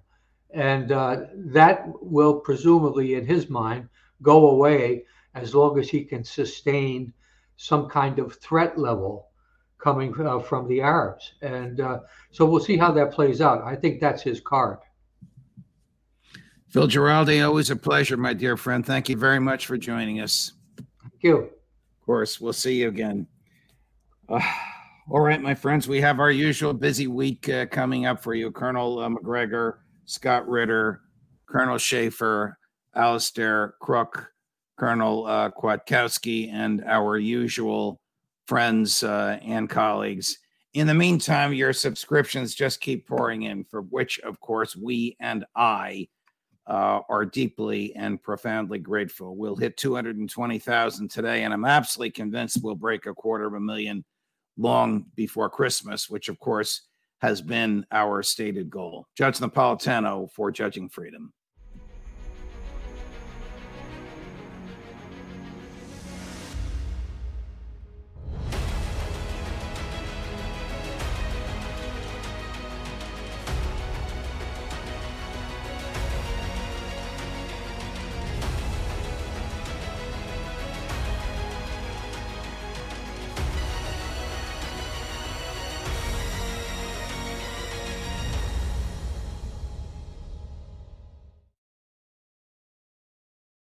And 0.52 0.94
uh, 0.94 1.26
that 1.58 1.84
will 2.02 2.40
presumably, 2.40 3.16
in 3.16 3.26
his 3.26 3.50
mind, 3.50 3.90
go 4.22 4.52
away 4.52 5.04
as 5.34 5.54
long 5.54 5.78
as 5.80 5.90
he 5.90 6.06
can 6.06 6.24
sustain 6.24 7.12
some 7.58 7.90
kind 7.90 8.20
of 8.20 8.36
threat 8.36 8.78
level 8.78 9.28
coming 9.78 10.14
uh, 10.20 10.40
from 10.40 10.68
the 10.68 10.82
Arabs. 10.82 11.34
And 11.42 11.80
uh, 11.80 12.00
so 12.32 12.46
we'll 12.46 12.64
see 12.64 12.78
how 12.78 12.92
that 12.94 13.12
plays 13.12 13.42
out. 13.42 13.64
I 13.64 13.76
think 13.76 14.00
that's 14.00 14.22
his 14.22 14.40
card. 14.40 14.80
Phil 16.70 16.88
Giraldi, 16.88 17.46
always 17.46 17.70
a 17.70 17.76
pleasure, 17.76 18.18
my 18.18 18.34
dear 18.34 18.58
friend. 18.58 18.86
Thank 18.86 19.08
you 19.08 19.16
very 19.16 19.40
much 19.40 19.66
for 19.66 19.78
joining 19.78 20.20
us. 20.20 20.52
Thank 20.78 21.22
you. 21.22 21.38
Of 21.38 22.06
course, 22.06 22.42
we'll 22.42 22.54
see 22.54 22.82
you 22.82 22.90
again. 22.90 23.28
Uh, 24.28 24.42
all 25.10 25.22
right, 25.22 25.42
my 25.42 25.54
friends, 25.54 25.88
we 25.88 26.02
have 26.02 26.20
our 26.20 26.32
usual 26.32 26.74
busy 26.74 27.08
week 27.08 27.48
uh, 27.48 27.68
coming 27.68 28.08
up 28.08 28.22
for 28.22 28.34
you. 28.34 28.52
Colonel 28.52 29.00
uh, 29.00 29.10
Macgregor, 29.10 29.80
Scott 30.06 30.48
Ritter, 30.50 31.02
Colonel 31.46 31.78
Shaffer, 31.78 32.58
Alastair 32.96 33.76
Crooke, 33.80 34.32
Colonel 34.78 35.26
uh, 35.28 35.52
Kwiatkowski, 35.52 36.52
and 36.52 36.84
our 36.86 37.18
usual 37.18 38.02
friends 38.46 39.04
uh, 39.04 39.40
and 39.42 39.70
colleagues. 39.70 40.40
In 40.74 40.88
the 40.88 40.94
meantime, 40.94 41.54
your 41.54 41.74
subscriptions 41.74 42.54
just 42.54 42.82
keep 42.82 43.08
pouring 43.08 43.44
in, 43.44 43.64
for 43.64 43.82
which, 43.82 44.20
of 44.20 44.40
course, 44.40 44.76
we 44.76 45.16
and 45.20 45.46
I 45.56 46.08
uh, 46.68 47.02
are 47.08 47.26
deeply 47.26 47.96
and 47.96 48.22
profoundly 48.22 48.80
grateful. 48.80 49.36
We'll 49.36 49.56
hit 49.56 49.78
220,000 49.78 51.10
today, 51.10 51.44
and 51.44 51.54
I'm 51.54 51.66
absolutely 51.66 52.12
convinced 52.12 52.60
we'll 52.62 52.76
break 52.76 53.06
a 53.06 53.14
quarter 53.14 53.46
of 53.46 53.54
a 53.54 53.60
million 53.60 54.04
long 54.58 55.06
before 55.16 55.50
Christmas, 55.50 56.10
which, 56.10 56.28
of 56.28 56.40
course, 56.40 56.82
has 57.22 57.42
been 57.42 57.86
our 57.92 58.22
stated 58.22 58.70
goal. 58.70 59.08
Judge 59.18 59.40
Napolitano 59.40 60.30
for 60.32 60.52
Judging 60.52 60.90
Freedom. 60.90 61.32